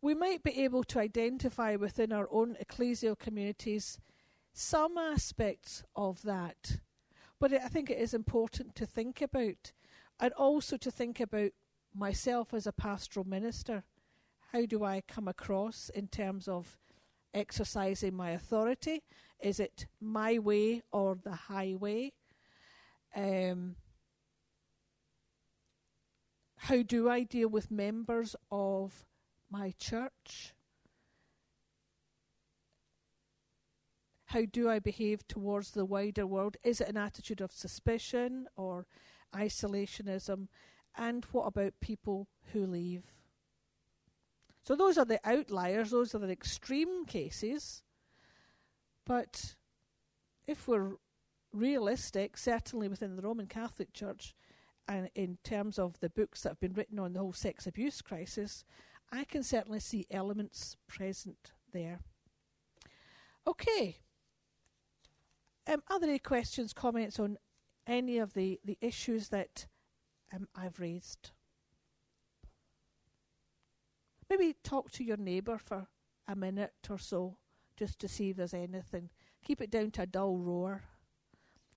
We 0.05 0.15
might 0.15 0.43
be 0.43 0.63
able 0.63 0.85
to 0.85 1.01
identify 1.01 1.77
within 1.77 2.13
our 2.13 2.29
own 2.31 2.59
ecclesial 2.63 3.19
communities 3.19 3.99
some 4.53 4.99
aspects 4.99 5.83
of 5.97 6.21
that. 6.25 6.81
But 7.41 7.55
I 7.55 7.69
think 7.69 7.89
it 7.89 7.97
is 7.97 8.13
important 8.13 8.75
to 8.75 8.85
think 8.85 9.23
about 9.23 9.73
and 10.21 10.35
also 10.35 10.77
to 10.77 10.91
think 10.91 11.21
about 11.21 11.53
myself 11.95 12.53
as 12.53 12.67
a 12.67 12.73
pastoral 12.73 13.27
minister. 13.27 13.85
How 14.53 14.67
do 14.67 14.85
I 14.85 15.03
come 15.09 15.27
across 15.27 15.89
in 15.95 16.09
terms 16.09 16.49
of 16.49 16.77
exercising 17.33 18.15
my 18.15 18.33
authority? 18.33 19.05
Is 19.41 19.59
it 19.59 19.87
my 20.03 20.39
way 20.39 20.83
or 20.93 21.15
the 21.15 21.33
highway? 21.33 22.13
Um, 23.17 23.77
how 26.57 26.83
do 26.83 27.09
I 27.09 27.23
deal 27.23 27.49
with 27.49 27.71
members 27.71 28.37
of 28.51 29.07
my 29.55 29.73
church? 29.79 30.53
How 34.27 34.43
do 34.51 34.69
I 34.69 34.81
behave 34.81 35.27
towards 35.29 35.71
the 35.71 35.85
wider 35.85 36.27
world? 36.27 36.57
Is 36.65 36.81
it 36.81 36.89
an 36.89 36.97
attitude 36.97 37.41
of 37.41 37.53
suspicion 37.53 38.49
or 38.57 38.87
isolationism? 39.33 40.49
And 40.97 41.25
what 41.27 41.47
about 41.47 41.81
people 41.81 42.27
who 42.53 42.67
leave? 42.67 43.05
So 44.65 44.75
those 44.75 44.99
are 44.99 45.05
the 45.05 45.21
outliers, 45.25 45.91
those 45.91 46.17
are 46.17 46.19
the 46.19 46.31
extreme 46.31 47.05
cases. 47.05 47.85
But 49.07 49.55
if 50.49 50.67
we're 50.67 50.97
realistic, 51.53 52.37
certainly 52.37 52.89
within 52.89 53.15
the 53.15 53.23
Roman 53.23 53.47
Catholic 53.47 53.93
Church, 53.93 54.35
and 54.89 55.09
in 55.15 55.39
terms 55.45 55.79
of 55.79 56.01
the 56.01 56.11
books 56.11 56.43
that 56.43 56.51
have 56.51 56.61
been 56.61 56.75
written 56.75 56.99
on 56.99 57.13
the 57.13 57.21
whole 57.21 57.33
sex 57.33 57.69
abuse 57.69 58.03
crisis, 58.03 58.65
I 59.15 59.23
can 59.23 59.45
certainly 59.45 59.79
see 59.79 60.07
elements 60.11 60.77
present 60.89 61.53
there. 61.73 62.01
Okay. 63.47 63.99
Um, 65.69 65.83
are 65.89 66.01
there 66.01 66.11
any 66.11 66.19
questions, 66.19 66.73
comments 66.73 67.21
on 67.21 67.39
any 67.87 68.19
of 68.19 68.35
the, 68.35 68.59
the 68.65 68.77
issues 68.81 69.29
that 69.29 69.67
um, 70.35 70.49
I've 70.57 70.81
raised? 70.81 71.31
Maybe 74.29 74.57
talk 74.65 74.91
to 74.93 75.05
your 75.05 75.17
neighbour 75.17 75.59
for 75.59 75.87
a 76.27 76.35
minute 76.35 76.75
or 76.91 76.99
so 76.99 77.37
just 77.77 78.01
to 78.01 78.09
see 78.09 78.31
if 78.31 78.37
there's 78.37 78.55
anything. 78.55 79.11
Keep 79.45 79.61
it 79.61 79.71
down 79.71 79.93
to 79.93 80.03
a 80.03 80.07
dull 80.07 80.39
roar. 80.39 80.83